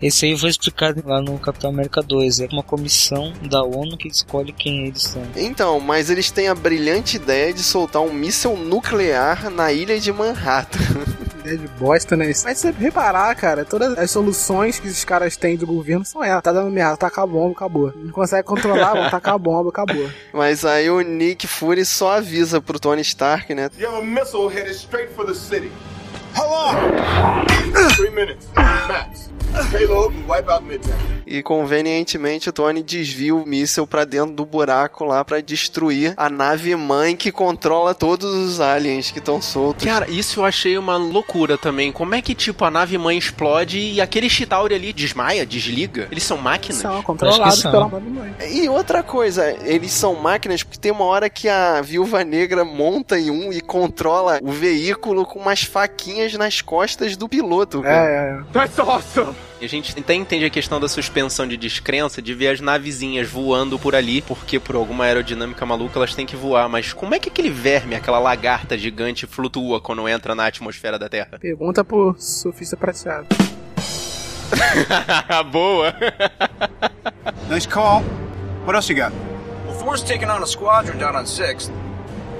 [0.00, 2.40] Esse aí foi explicado lá no Capitão América 2.
[2.40, 5.22] É uma comissão da ONU que escolhe quem eles são.
[5.38, 10.12] Então, mas eles têm a brilhante ideia de soltar um míssil nuclear na ilha de
[10.12, 10.78] Manhattan.
[11.40, 12.26] Ideia de bosta, né?
[12.26, 16.22] Mas se você reparar, cara, todas as soluções que esses caras têm do governo são
[16.22, 16.42] essas.
[16.42, 17.92] Tá dando merda, tacar a bomba, acabou.
[17.96, 20.10] Não consegue controlar, vão tacar a bomba, acabou.
[20.32, 23.70] Mas aí o Nick Fury só avisa pro Tony Stark, né?
[23.78, 25.70] You have a missile headed straight for the city.
[26.36, 26.74] How long?
[27.96, 29.30] Three minutes, max.
[29.70, 31.18] Payload will wipe out Midtown.
[31.30, 36.30] E convenientemente o Tony desvia o míssil pra dentro do buraco lá pra destruir a
[36.30, 39.84] nave mãe que controla todos os aliens que estão soltos.
[39.84, 41.92] Cara, isso eu achei uma loucura também.
[41.92, 46.08] Como é que, tipo, a nave mãe explode e aquele Chitauri ali desmaia, desliga?
[46.10, 46.78] Eles são máquinas?
[46.80, 48.34] São controlados pela nave mãe.
[48.50, 53.18] E outra coisa, eles são máquinas porque tem uma hora que a viúva negra monta
[53.18, 57.82] em um e controla o veículo com umas faquinhas nas costas do piloto.
[57.82, 57.94] cara.
[57.94, 58.52] É, é, é.
[58.52, 59.34] That's awesome!
[59.60, 63.28] E a gente até entende a questão da suspensão de descrença de ver as navezinhas
[63.28, 66.68] voando por ali, porque por alguma aerodinâmica maluca elas têm que voar.
[66.68, 71.08] Mas como é que aquele verme, aquela lagarta gigante, flutua quando entra na atmosfera da
[71.08, 71.38] Terra?
[71.40, 73.26] Pergunta pro surfista prateado.
[75.50, 75.94] Boa!
[77.50, 78.02] Nice call.
[78.64, 79.12] What else you got?
[79.66, 81.70] Well, Thor's taking on a squadron down on 6th.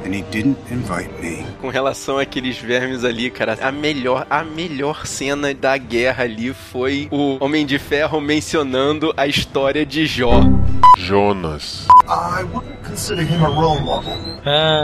[0.05, 1.45] And he didn't invite me.
[1.61, 7.09] Com relação àqueles vermes ali, cara, a melhor, a melhor cena da guerra ali foi
[7.11, 10.41] o Homem de Ferro mencionando a história de Jó.
[10.97, 11.87] Jonas.
[12.09, 14.13] I wouldn't consider him a role model.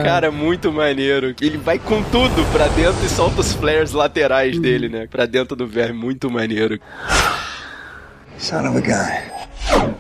[0.05, 1.35] Cara, muito maneiro.
[1.41, 5.07] Ele vai com tudo pra dentro e solta os flares laterais dele, né?
[5.11, 5.99] Pra dentro do verme.
[5.99, 6.79] Muito maneiro.
[8.39, 9.95] Son of a gun.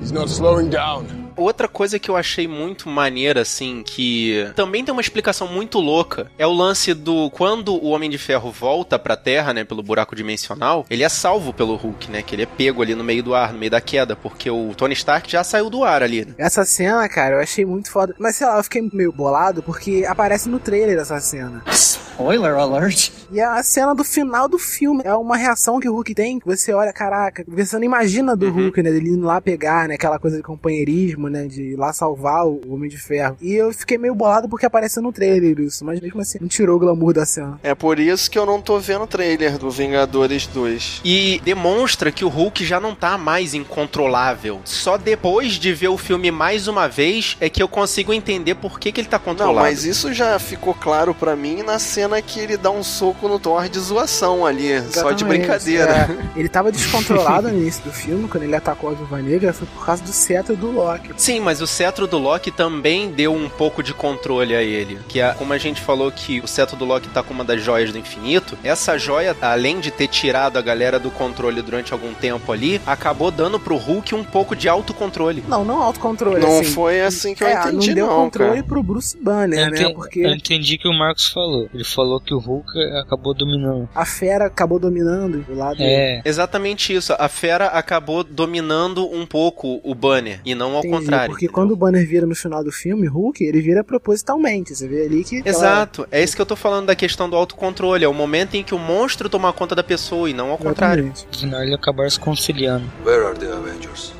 [0.00, 1.27] He's not slowing down.
[1.38, 6.30] Outra coisa que eu achei muito maneira, assim, que também tem uma explicação muito louca,
[6.36, 10.16] é o lance do quando o Homem de Ferro volta pra Terra, né, pelo buraco
[10.16, 13.34] dimensional, ele é salvo pelo Hulk, né, que ele é pego ali no meio do
[13.34, 16.24] ar, no meio da queda, porque o Tony Stark já saiu do ar ali.
[16.24, 16.34] né?
[16.38, 18.14] Essa cena, cara, eu achei muito foda.
[18.18, 21.62] Mas sei lá, eu fiquei meio bolado porque aparece no trailer essa cena.
[21.70, 23.10] Spoiler alert.
[23.30, 25.02] E é a cena do final do filme.
[25.04, 28.50] É uma reação que o Hulk tem, que você olha, caraca, você não imagina do
[28.50, 28.90] Hulk, né?
[28.90, 29.94] Dele indo lá pegar, né?
[29.94, 31.46] Aquela coisa de companheirismo, né?
[31.46, 33.36] De ir lá salvar o Homem de Ferro.
[33.40, 35.84] E eu fiquei meio bolado porque apareceu no trailer isso.
[35.84, 37.58] Mas mesmo assim, não tirou o glamour da cena.
[37.62, 41.02] É por isso que eu não tô vendo o trailer do Vingadores 2.
[41.04, 44.60] E demonstra que o Hulk já não tá mais incontrolável.
[44.64, 48.78] Só depois de ver o filme mais uma vez é que eu consigo entender por
[48.78, 49.60] que, que ele tá Não, controlado.
[49.60, 53.38] mas isso já ficou claro pra mim na cena que ele dá um soco no
[53.38, 55.92] Thor de zoação ali, só de Exatamente, brincadeira.
[56.34, 56.38] é.
[56.38, 59.84] ele tava descontrolado no início do filme, quando ele atacou a Viúva Negra, foi por
[59.84, 61.12] causa do cetro do Loki.
[61.18, 64.98] Sim, mas o cetro do Loki também deu um pouco de controle a ele.
[65.08, 67.60] Que é, como a gente falou que o cetro do Loki tá com uma das
[67.60, 72.14] joias do infinito, essa joia, além de ter tirado a galera do controle durante algum
[72.14, 75.42] tempo ali, acabou dando pro Hulk um pouco de autocontrole.
[75.48, 76.40] Não, não autocontrole.
[76.40, 76.72] Não assim.
[76.72, 78.62] foi assim que eu é, entendi, não deu não, controle cara.
[78.64, 79.80] pro Bruce Banner, eu, né?
[79.82, 81.68] enten- Porque eu entendi que o Marcos falou.
[81.74, 83.88] Ele falou que o Hulk acabou dominando.
[83.94, 86.22] a fera acabou dominando o lado É.
[86.24, 87.12] Exatamente isso.
[87.18, 91.07] A fera acabou dominando um pouco o Banner e não ao Entendi, contrário.
[91.26, 94.74] Porque quando o Banner vira no final do filme, Hulk, ele vira propositalmente.
[94.74, 95.42] Você vê ali que.
[95.44, 98.04] Exato, é isso que eu tô falando da questão do autocontrole.
[98.04, 101.12] É o momento em que o monstro toma conta da pessoa e não ao contrário.
[101.32, 102.84] No final ele acabar se conciliando.
[103.04, 104.12] Where are the Avengers?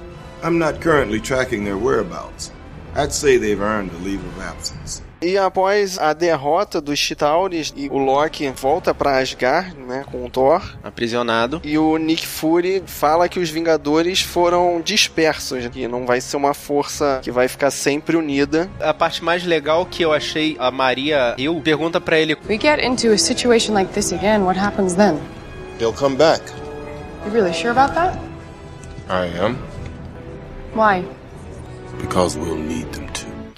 [0.43, 2.53] I'm not currently tracking their whereabouts.
[2.97, 5.03] I'd say they've earned a leave of absence.
[5.21, 10.31] E após a derrota dos Chitauris, e o Loki volta pra Asgard, né, com o
[10.31, 10.63] Thor.
[10.83, 11.61] Aprisionado.
[11.65, 16.55] E o Nick Fury fala que os Vingadores foram dispersos, que não vai ser uma
[16.55, 18.71] força que vai ficar sempre unida.
[18.81, 22.79] A parte mais legal que eu achei, a Maria, eu, pergunta para ele: We get
[22.81, 25.19] into a situation like this again, what happens then?
[25.79, 26.43] They'll come back.
[27.27, 28.17] You really sure about that?
[29.09, 29.57] I am.
[30.75, 31.05] Why?
[32.01, 33.08] Because we'll need them.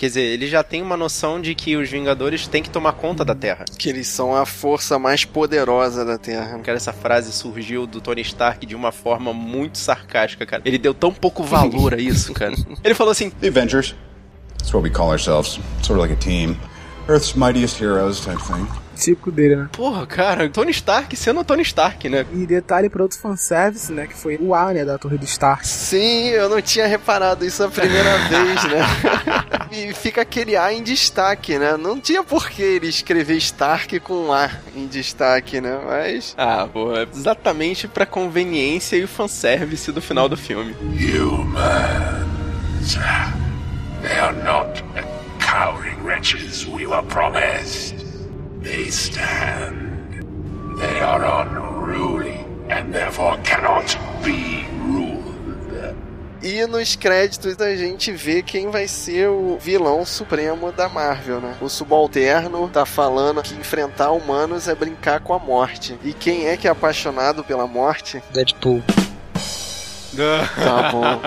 [0.00, 3.22] Quer dizer, ele já tem uma noção de que os Vingadores têm que tomar conta
[3.22, 3.66] da Terra.
[3.78, 6.58] Que eles são a força mais poderosa da Terra.
[6.60, 10.62] Cara, essa frase surgiu do Tony Stark de uma forma muito sarcástica, cara.
[10.64, 12.54] Ele deu tão pouco valor a isso, cara.
[12.82, 13.94] Ele falou assim: The Avengers.
[14.56, 15.60] That's what we call ourselves.
[15.82, 16.56] Sort of like a team.
[17.06, 18.66] Earth's mightiest heroes type thing.
[19.00, 19.68] Típico dele, né?
[19.72, 22.26] Porra, cara, Tony Stark sendo Tony Stark, né?
[22.34, 24.06] E detalhe para outro fanservice, né?
[24.06, 24.84] Que foi o A, né?
[24.84, 25.66] Da Torre do Stark.
[25.66, 28.84] Sim, eu não tinha reparado isso a primeira vez, né?
[29.72, 31.78] e fica aquele A em destaque, né?
[31.78, 35.80] Não tinha por que ele escrever Stark com A em destaque, né?
[35.86, 36.34] Mas.
[36.36, 40.74] Ah, pô, é exatamente pra conveniência e o fanservice do final do filme.
[40.82, 41.54] Humans.
[44.02, 45.04] They are not the
[45.38, 48.09] cowering wretches we were promised.
[48.62, 50.22] They stand.
[50.78, 55.30] They are unruly and therefore cannot be ruled.
[56.42, 61.56] E nos créditos a gente vê quem vai ser o vilão supremo da Marvel, né?
[61.60, 65.98] O subalterno tá falando que enfrentar humanos é brincar com a morte.
[66.04, 68.22] E quem é que é apaixonado pela morte?
[68.32, 68.82] Deadpool.
[70.16, 71.20] Tá bom.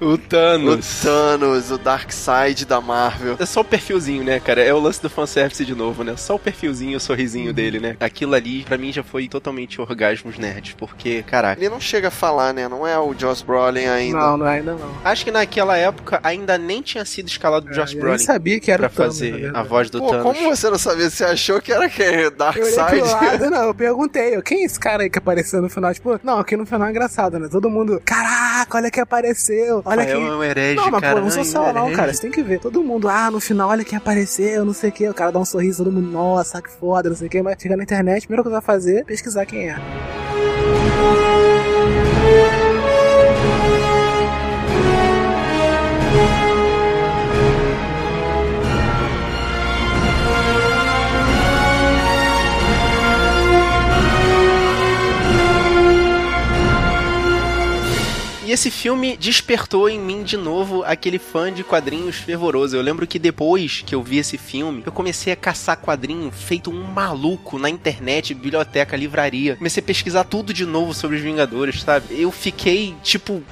[0.12, 1.02] o Thanos.
[1.02, 3.36] O Thanos, o Dark Side da Marvel.
[3.38, 4.62] É só o perfilzinho, né, cara?
[4.62, 6.14] É o lance do fanservice de novo, né?
[6.16, 7.96] Só o perfilzinho, o sorrisinho dele, né?
[8.00, 11.60] Aquilo ali, pra mim, já foi totalmente orgasmos nerds, porque, caraca.
[11.60, 12.68] Ele não chega a falar, né?
[12.68, 14.18] Não é o Joss Brolin ainda.
[14.18, 14.90] Não, não é ainda não.
[15.04, 18.16] Acho que naquela época ainda nem tinha sido escalado o Joss eu Brolin.
[18.16, 20.22] nem sabia que era pra o Thanos, fazer a voz do Pô, Thanos.
[20.22, 21.08] como você não sabia?
[21.10, 22.30] Você achou que era quem?
[22.36, 23.00] Dark Eu olhei pro Side?
[23.12, 25.92] lado, não, eu perguntei, eu, quem é esse cara aí que apareceu no final?
[25.94, 27.48] Tipo, não, aqui no final é engraçado, né?
[27.50, 30.26] Todo mundo, caraca, olha quem apareceu, olha Rafael quem...
[30.26, 32.42] é um herege, Não, mas cara, pô, não sou só não, cara, você tem que
[32.42, 32.60] ver.
[32.60, 35.38] Todo mundo, ah, no final, olha quem apareceu, não sei o que, o cara dá
[35.38, 38.26] um sorriso, todo mundo, nossa, que foda, não sei o que, mas chega na internet,
[38.26, 39.76] coisa que vai fazer é pesquisar quem é.
[58.50, 62.74] E esse filme despertou em mim de novo aquele fã de quadrinhos fervoroso.
[62.74, 66.68] Eu lembro que depois que eu vi esse filme, eu comecei a caçar quadrinho feito
[66.68, 69.54] um maluco na internet, biblioteca, livraria.
[69.54, 72.20] Comecei a pesquisar tudo de novo sobre os Vingadores, sabe?
[72.20, 73.40] Eu fiquei, tipo,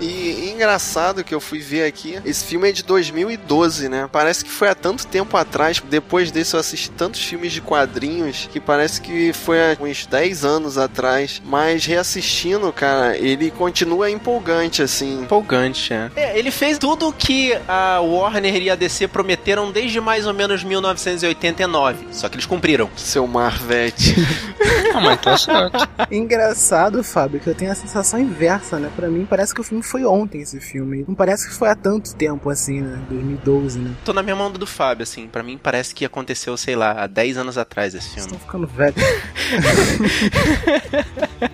[0.00, 0.21] E
[0.62, 4.08] engraçado que eu fui ver aqui, esse filme é de 2012, né?
[4.10, 5.82] Parece que foi há tanto tempo atrás.
[5.90, 10.44] Depois desse eu assisti tantos filmes de quadrinhos que parece que foi há uns 10
[10.44, 11.42] anos atrás.
[11.44, 15.22] Mas reassistindo, cara, ele continua empolgante, assim.
[15.22, 16.10] empolgante, é.
[16.14, 20.62] É, ele fez tudo que a Warner e a DC prometeram desde mais ou menos
[20.62, 22.06] 1989.
[22.12, 22.88] Só que eles cumpriram.
[22.96, 24.14] Seu Marvete.
[24.94, 25.88] Ah, mas tá certo.
[26.10, 28.90] Engraçado, Fábio, que eu tenho a sensação inversa, né?
[28.94, 31.04] Pra mim, parece que o filme foi ontem, esse filme.
[31.06, 33.00] Não parece que foi há tanto tempo, assim, né?
[33.08, 33.94] 2012, né?
[34.04, 35.26] Tô na mesma onda do Fábio, assim.
[35.26, 38.30] Pra mim parece que aconteceu, sei lá, há 10 anos atrás esse filme.
[38.30, 38.94] Tô ficando velho.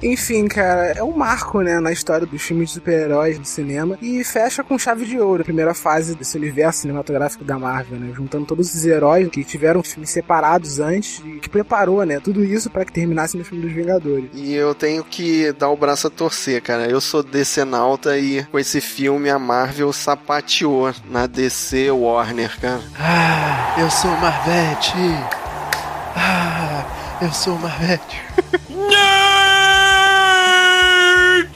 [0.02, 4.22] Enfim, cara, é um marco, né, na história dos filmes de super-heróis do cinema e
[4.22, 8.46] fecha com chave de ouro, a primeira fase desse universo cinematográfico da Marvel, né, juntando
[8.46, 12.84] todos os heróis que tiveram filmes separados antes e que preparou, né, tudo isso pra
[12.84, 14.30] que terminasse no filme dos Vingadores.
[14.34, 16.88] E eu tenho que dar o braço a torcer, cara.
[16.88, 22.80] Eu sou decenalta e com esse filme a Marvel sapateou na DC Warner, cara.
[22.98, 24.92] Ah, eu sou Marvete.
[26.16, 26.84] Ah,
[27.20, 28.20] eu sou Marvete.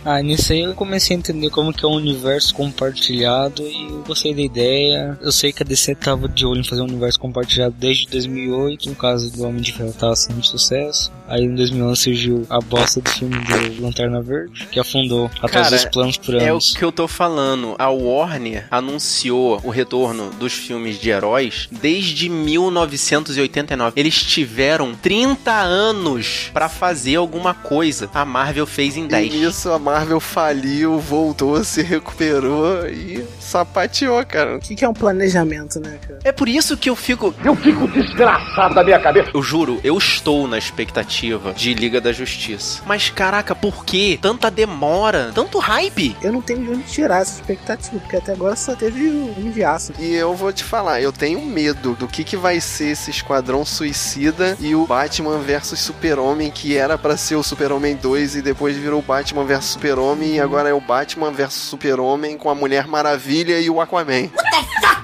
[0.05, 4.03] Ah, nisso aí eu comecei a entender como que é um universo compartilhado e eu
[4.03, 5.17] gostei da ideia.
[5.21, 8.89] Eu sei que a DC tava de olho em fazer um universo compartilhado desde 2008,
[8.89, 11.13] no caso do Homem de Ferro tava sendo sucesso.
[11.33, 15.71] Aí em 2011 surgiu a bosta do filme do Lanterna Verde, que afundou atrás Cara,
[15.71, 16.75] dos planos por É o anos.
[16.77, 17.75] que eu tô falando.
[17.79, 23.99] A Warner anunciou o retorno dos filmes de heróis desde 1989.
[23.99, 28.11] Eles tiveram 30 anos pra fazer alguma coisa.
[28.13, 29.33] A Marvel fez em 10.
[29.33, 34.57] E nisso a Marvel faliu, voltou, se recuperou e sapateou, cara.
[34.57, 36.21] O que, que é um planejamento, né, cara?
[36.25, 37.35] É por isso que eu fico.
[37.43, 39.31] Eu fico desgraçado da minha cabeça.
[39.33, 42.83] Eu juro, eu estou na expectativa expectativa de Liga da Justiça.
[42.87, 45.31] Mas caraca, por que tanta demora?
[45.35, 46.17] Tanto hype?
[46.23, 49.51] Eu não tenho de onde tirar essa expectativa, porque até agora só teve o Homem
[49.53, 49.93] de Aço.
[49.99, 53.65] E eu vou te falar, eu tenho medo do que, que vai ser esse Esquadrão
[53.65, 58.77] Suicida e o Batman versus Super-Homem, que era pra ser o Super-Homem 2 e depois
[58.77, 62.87] virou o Batman versus Super-Homem e agora é o Batman versus Super-Homem com a Mulher
[62.87, 64.31] Maravilha e o Aquaman.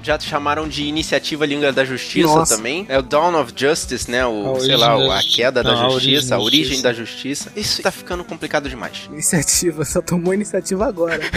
[0.08, 2.56] Já chamaram de Iniciativa Liga da Justiça Nossa.
[2.56, 2.86] também.
[2.88, 4.24] É o Dawn of Justice, né?
[4.24, 6.82] O, A sei lá, o- a queda da Não, a origem justiça, a origem justiça.
[6.82, 7.52] da justiça.
[7.54, 9.06] Isso tá ficando complicado demais.
[9.12, 11.20] Iniciativa, só tomou iniciativa agora.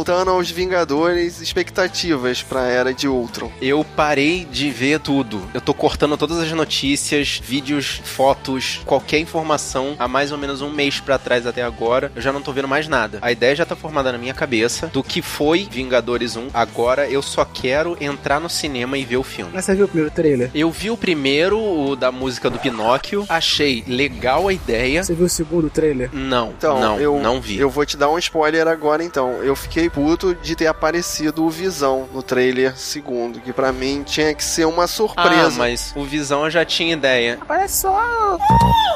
[0.00, 3.52] voltando aos Vingadores, expectativas pra Era de Ultron.
[3.60, 5.42] Eu parei de ver tudo.
[5.52, 10.70] Eu tô cortando todas as notícias, vídeos, fotos, qualquer informação há mais ou menos um
[10.70, 12.10] mês pra trás até agora.
[12.16, 13.18] Eu já não tô vendo mais nada.
[13.20, 16.48] A ideia já tá formada na minha cabeça do que foi Vingadores 1.
[16.54, 19.52] Agora eu só quero entrar no cinema e ver o filme.
[19.52, 20.50] Mas você viu o primeiro trailer?
[20.54, 25.04] Eu vi o primeiro, o da música do Pinóquio, achei legal a ideia.
[25.04, 26.08] Você viu o segundo trailer?
[26.10, 27.58] Não, Então, não, eu, não vi.
[27.58, 29.42] Eu vou te dar um spoiler agora, então.
[29.42, 34.34] Eu fiquei puto de ter aparecido o Visão no trailer segundo, que pra mim tinha
[34.34, 35.46] que ser uma surpresa.
[35.56, 37.38] Ah, mas o Visão eu já tinha ideia.
[37.46, 38.38] Parece só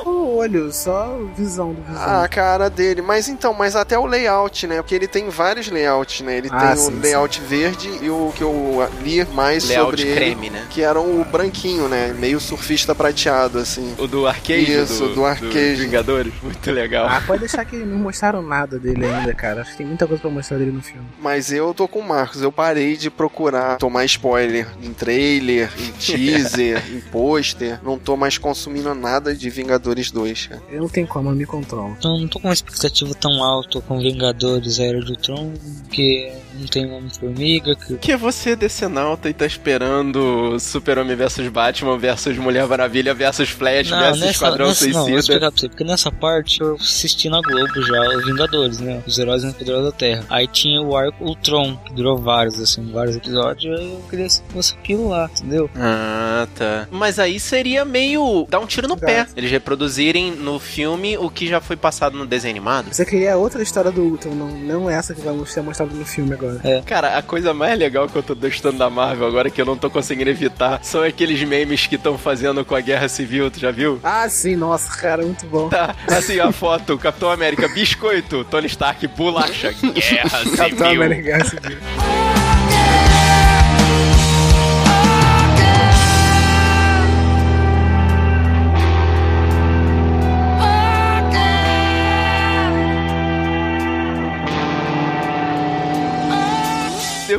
[0.05, 2.03] o olho, só a visão do visão.
[2.03, 3.01] Ah, a cara dele.
[3.03, 4.77] Mas então, mas até o layout, né?
[4.77, 6.39] Porque ele tem vários layouts, né?
[6.39, 10.03] Ele Ah, tem sim, o layout verde e o que eu li mais Layout sobre
[10.03, 10.67] ele, creme, né?
[10.71, 12.15] que era o branquinho, né?
[12.19, 13.95] Meio surfista prateado, assim.
[13.99, 14.73] O do arcade?
[14.73, 15.75] Isso, do, arcade.
[15.77, 16.33] Vingadores?
[16.43, 17.07] Muito legal.
[17.09, 19.63] Ah, pode deixar que não mostraram nada dele ainda, cara.
[19.63, 21.07] Acho que tem muita coisa pra mostrar dele no filme.
[21.21, 25.91] Mas eu tô com o Marcos, eu parei de procurar tomar spoiler em trailer, em
[25.99, 27.81] teaser, em pôster.
[27.83, 30.63] Não tô mais consumindo nada de Vingadores 2, cara.
[30.71, 31.95] Eu não tenho como, eu me controlo.
[31.99, 35.53] Então não tô com uma expectativa tão alta com Vingadores Era de Ultron,
[35.91, 41.99] que não tem Homem-Formiga, que Que é você, Decenalta, e tá esperando Super-Homem versus Batman
[41.99, 45.21] versus Mulher Maravilha versus Flash Não, versus nessa, Esquadrão nessa, não, vou Suicida.
[45.21, 49.03] explicar pra você, porque nessa parte eu assisti na Globo já os Vingadores, né?
[49.07, 50.25] Os Heróis Mais Poderosos da Terra.
[50.31, 54.75] Aí tinha o arco Ultron, que durou vários, assim, vários episódios, eu queria que fosse
[54.75, 55.71] aquilo lá, entendeu?
[55.77, 56.89] Ah, tá.
[56.91, 59.21] Mas aí seria meio dar um tiro no pé.
[59.21, 59.33] Exato.
[59.37, 62.93] Eles reproduzirem no filme o que já foi passado no desenho animado.
[62.93, 66.35] Você queria outra história do Ultron, não, não essa que vai ser mostrada no filme
[66.35, 66.61] agora.
[66.65, 66.81] É.
[66.83, 69.77] Cara, a coisa mais legal que eu tô gostando da Marvel agora que eu não
[69.77, 73.71] tô conseguindo evitar são aqueles memes que estão fazendo com a Guerra Civil, tu já
[73.71, 74.01] viu?
[74.03, 75.69] Ah, sim, nossa, cara, muito bom.
[75.69, 80.55] Tá, assim, a foto, Capitão América, biscoito, Tony Stark, bolacha, Guerra Civil.
[80.73, 82.24] América Civil.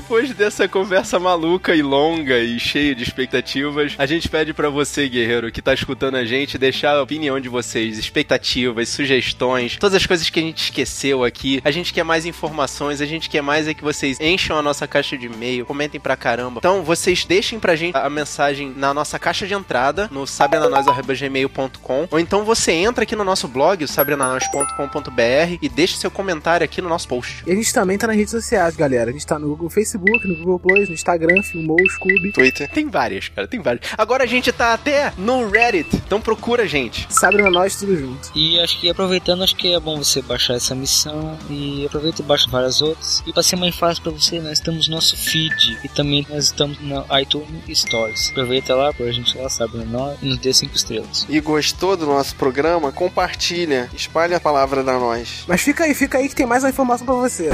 [0.05, 5.09] Depois dessa conversa maluca e longa e cheia de expectativas, a gente pede pra você,
[5.09, 10.05] guerreiro, que tá escutando a gente, deixar a opinião de vocês, expectativas, sugestões, todas as
[10.05, 11.59] coisas que a gente esqueceu aqui.
[11.65, 14.85] A gente quer mais informações, a gente quer mais é que vocês encham a nossa
[14.85, 16.59] caixa de e-mail, comentem pra caramba.
[16.59, 22.19] Então, vocês deixem pra gente a mensagem na nossa caixa de entrada, no sabeananois.gmail.com, ou
[22.19, 26.89] então você entra aqui no nosso blog, o sabeananois.com.br, e deixa seu comentário aqui no
[26.89, 27.43] nosso post.
[27.47, 29.09] E a gente também tá nas redes sociais, galera.
[29.09, 32.31] A gente tá no Google Facebook, no Google Plus, no Instagram, Filmou, Scooby.
[32.31, 32.69] Twitter.
[32.69, 33.89] Tem várias, cara, tem várias.
[33.97, 37.07] Agora a gente tá até no Reddit, então procura a gente.
[37.09, 38.31] Sabe na nós tudo junto.
[38.35, 42.25] E acho que aproveitando, acho que é bom você baixar essa missão e aproveita e
[42.25, 43.23] baixa várias outras.
[43.25, 46.77] E pra ser mais fácil pra você, nós temos nosso feed e também nós estamos
[46.81, 48.29] na iTunes Stories.
[48.31, 51.25] Aproveita lá pra gente lá, sabe, nós e nos dê cinco estrelas.
[51.29, 52.91] E gostou do nosso programa?
[52.91, 55.43] Compartilha, espalhe a palavra da nós.
[55.47, 57.49] Mas fica aí, fica aí que tem mais uma informação pra você.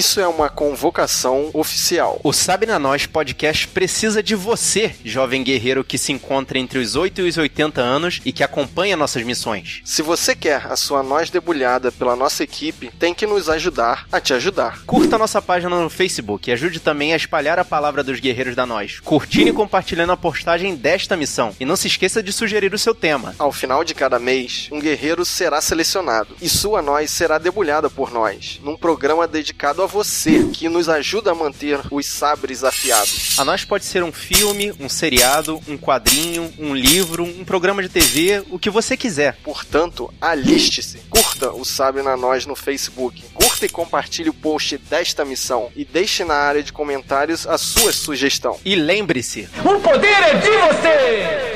[0.00, 2.18] Isso é uma convocação oficial.
[2.24, 6.96] O Sabe na Nós podcast precisa de você, jovem guerreiro que se encontra entre os
[6.96, 9.82] 8 e os 80 anos e que acompanha nossas missões.
[9.84, 14.18] Se você quer a sua nós debulhada pela nossa equipe, tem que nos ajudar a
[14.18, 14.82] te ajudar.
[14.86, 18.64] Curta nossa página no Facebook e ajude também a espalhar a palavra dos guerreiros da
[18.64, 21.54] Nós, curtindo e compartilhando a postagem desta missão.
[21.60, 23.34] E não se esqueça de sugerir o seu tema.
[23.38, 28.10] Ao final de cada mês, um guerreiro será selecionado e sua nós será debulhada por
[28.10, 33.38] nós, num programa dedicado a você, que nos ajuda a manter os sabres afiados.
[33.38, 37.88] A nós pode ser um filme, um seriado, um quadrinho, um livro, um programa de
[37.88, 39.36] TV, o que você quiser.
[39.42, 40.98] Portanto, aliste-se.
[41.10, 43.22] Curta o Sabre na Nós no Facebook.
[43.34, 45.70] Curta e compartilhe o post desta missão.
[45.74, 48.58] E deixe na área de comentários a sua sugestão.
[48.64, 51.50] E lembre-se, O poder é de você!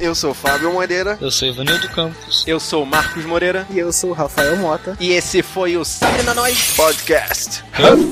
[0.00, 1.18] Eu sou o Fábio Moreira.
[1.20, 2.42] Eu sou Ivanildo Campos.
[2.46, 4.96] eu sou o Marcos Moreira E eu sou o Rafael Mota.
[4.98, 6.72] e esse foi o Sabre na Nós.
[6.76, 7.62] Podcast.
[7.74, 8.10] America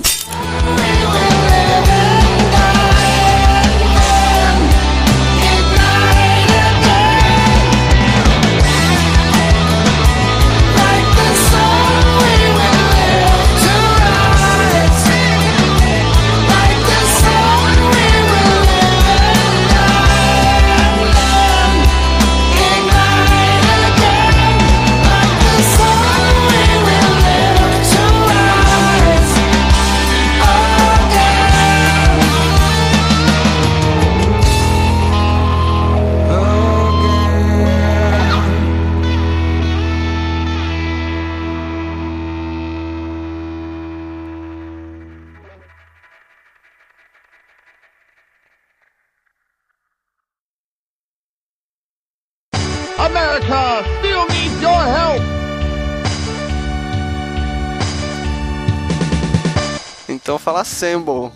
[60.28, 61.30] Então fala Assemble.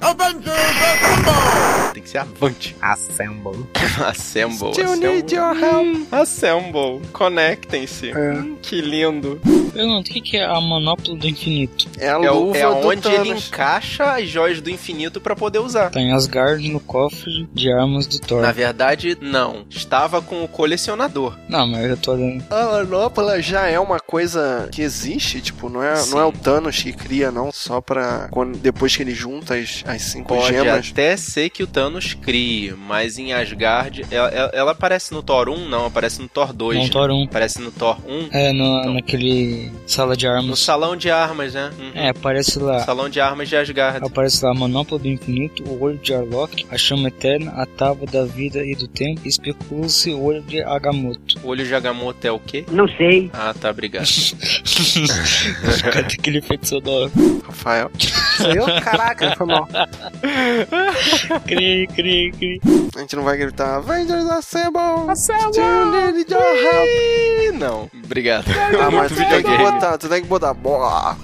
[1.95, 2.77] Tem que ser avante.
[2.83, 3.67] Assemble.
[4.07, 4.73] Assemble.
[4.75, 5.15] Still assemble.
[5.15, 6.13] need your help.
[6.13, 7.01] Assemble.
[7.11, 8.11] Conectem-se.
[8.11, 8.43] É.
[8.61, 9.41] Que lindo.
[9.73, 11.87] Pergunta, o que é a manopla do infinito?
[11.99, 13.49] É a É, o- luva é do onde ele Thanos.
[13.49, 15.91] encaixa as joias do infinito pra poder usar.
[15.91, 18.43] Tá em Asgard no cofre de armas do Thor.
[18.43, 19.65] Na verdade, não.
[19.71, 21.39] Estava com o colecionador.
[21.49, 22.45] Não, mas eu tô olhando.
[22.51, 26.83] A manopla já é uma coisa que existe, tipo, não é, não é o Thanos
[26.83, 30.91] que cria, não, só pra quando, depois que ele junta as, as cinco Pode gemas.
[30.91, 34.05] até ser que o Thanos crie, mas em Asgard.
[34.11, 35.69] Ela, ela- ela aparece no Thor 1?
[35.69, 36.77] Não, aparece no Thor 2.
[36.79, 36.91] Não, né?
[36.91, 37.25] Thor 1.
[37.25, 38.29] Aparece no Thor 1?
[38.33, 40.59] É, no, naquele sala de No armas.
[40.59, 41.71] salão de armas, né?
[41.79, 41.91] Uhum.
[41.95, 42.81] É, aparece lá.
[42.81, 44.05] Salão de armas de Asgard.
[44.05, 48.07] Aparece lá a manopla do infinito, o olho de Arlok, a chama eterna, a tábua
[48.07, 51.39] da vida e do tempo, e especula-se o olho de Agamotto.
[51.43, 52.65] O olho de Agamotto é o quê?
[52.71, 53.31] Não sei.
[53.33, 54.07] Ah, tá, obrigado.
[55.93, 57.11] Cadê aquele efeito sonoro?
[57.47, 57.91] Rafael.
[58.37, 58.65] Sou eu?
[58.81, 59.69] Caraca, foi mal.
[61.47, 62.61] Cri, cri, cri.
[62.97, 65.11] A gente não vai gritar Avengers Assemble!
[65.11, 65.53] Assemble!
[65.53, 67.55] Still need your help!
[67.55, 68.45] Não, obrigado.
[68.81, 70.55] Ah, mas tu tem que botar, tu tem que botar.
[70.55, 71.17] Boa.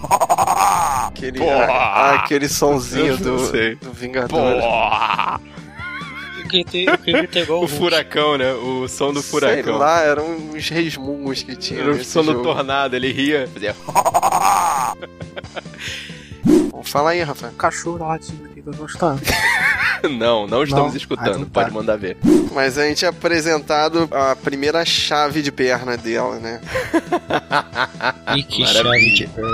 [1.09, 1.64] Aquele, Boa.
[1.64, 3.74] ah, aquele sonzinho do, sei.
[3.76, 4.62] do Vingador.
[6.53, 8.53] Eu igual o O furacão, né?
[8.55, 9.76] O som do Sei furacão.
[9.76, 11.80] lá, eram uns resmungos que tinha.
[11.80, 12.44] Era o som do jogo.
[12.44, 13.49] tornado, ele ria.
[13.53, 13.74] Fazia...
[16.84, 17.53] Fala aí, Rafael.
[17.55, 19.20] Cachorro latindo aqui, tô gostando.
[20.09, 20.97] Não, não estamos Não?
[20.97, 21.26] escutando.
[21.26, 21.62] Ah, então tá.
[21.62, 22.16] Pode mandar ver.
[22.53, 26.61] Mas a gente é apresentado a primeira chave de perna dela, né?
[28.36, 28.84] Ih, que Maravilha.
[28.84, 29.51] chave de perna.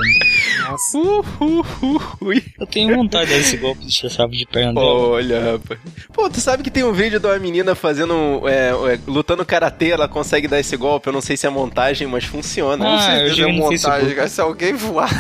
[0.69, 0.99] Nossa.
[0.99, 2.45] Uh, uh, uh, ui.
[2.59, 4.87] Eu tenho vontade de dar esse golpe de chave de perna dela.
[4.87, 5.81] Olha, rapaz.
[6.13, 8.43] Pô, tu sabe que tem um vídeo de uma menina fazendo.
[8.47, 11.09] é, é, lutando karatê, ela consegue dar esse golpe.
[11.09, 12.85] Eu não sei se é montagem, mas funciona.
[12.87, 14.29] Ah, eu já vi é montagem.
[14.29, 15.11] Se alguém voar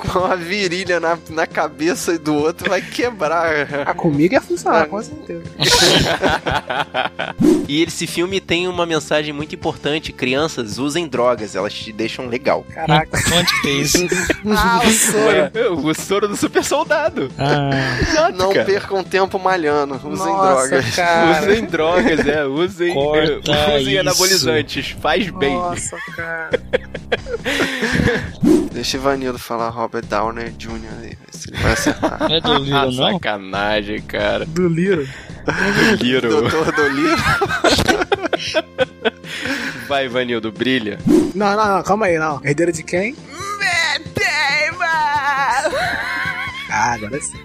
[0.08, 3.68] com a virilha na, na cabeça do outro, vai quebrar.
[3.86, 5.42] Ah, comigo ia funcionar, com certeza.
[7.68, 12.66] E esse filme tem uma mensagem muito importante: crianças usem drogas, elas te deixam legal.
[12.68, 13.16] Caraca.
[13.32, 13.98] Onde que é isso?
[14.56, 15.26] Ah, o soro.
[15.26, 17.30] Ué, o soro do super soldado.
[17.38, 17.70] Ah,
[18.00, 18.64] Exato, Não cara.
[18.66, 19.94] percam tempo malhando.
[20.04, 20.96] Usem Nossa, drogas.
[20.96, 21.40] cara.
[21.42, 22.44] Usem drogas, é.
[22.44, 24.00] Usem, Corta usem isso.
[24.00, 24.90] anabolizantes.
[25.00, 25.54] Faz bem.
[25.54, 26.50] Nossa, cara.
[28.72, 30.70] Deixa Ivanildo falar Robert Downer Jr.
[31.02, 31.18] aí.
[31.32, 32.18] Se ele vai acertar.
[32.20, 33.12] não é do Little, não?
[33.12, 34.46] Sacanagem, cara.
[34.46, 35.08] Do Liro.
[36.00, 36.28] Liro.
[36.48, 37.16] Doutor Doliro.
[39.88, 40.98] Vai, Vanildo, brilha.
[41.34, 42.40] Não, não, não, calma aí, não.
[42.44, 43.16] Herdeiro de quem?
[46.72, 47.38] Ah, agora sim.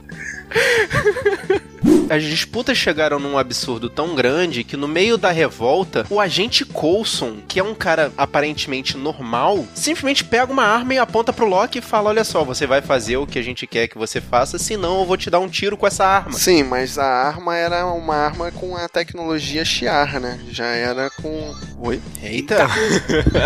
[2.10, 7.38] As disputas chegaram num absurdo tão grande que no meio da revolta, o agente Coulson,
[7.48, 11.82] que é um cara aparentemente normal, simplesmente pega uma arma e aponta pro Loki e
[11.82, 15.00] fala: Olha só, você vai fazer o que a gente quer que você faça, senão
[15.00, 16.34] eu vou te dar um tiro com essa arma.
[16.34, 20.40] Sim, mas a arma era uma arma com a tecnologia Shiar, né?
[20.50, 21.54] Já era com.
[21.80, 22.00] Oi?
[22.22, 22.68] Eita!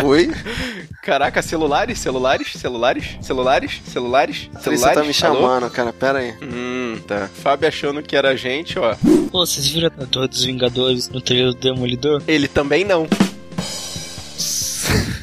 [0.03, 0.31] Oi?
[1.01, 4.81] Caraca, celulares, celulares, celulares, celulares, celulares, celulares.
[4.81, 5.13] você tá me Alô?
[5.13, 5.93] chamando, cara.
[5.93, 6.35] Pera aí.
[6.41, 7.29] Hum, tá.
[7.41, 8.95] Fábio achando que era a gente, ó.
[9.31, 12.21] Pô, vocês viram a Torre dos Vingadores no trailer do Demolidor?
[12.27, 13.07] Ele também não.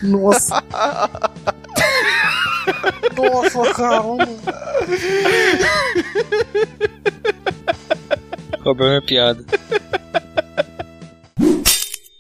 [0.02, 0.62] Nossa.
[3.16, 4.28] Nossa, caramba.
[8.62, 9.44] Roubou minha piada.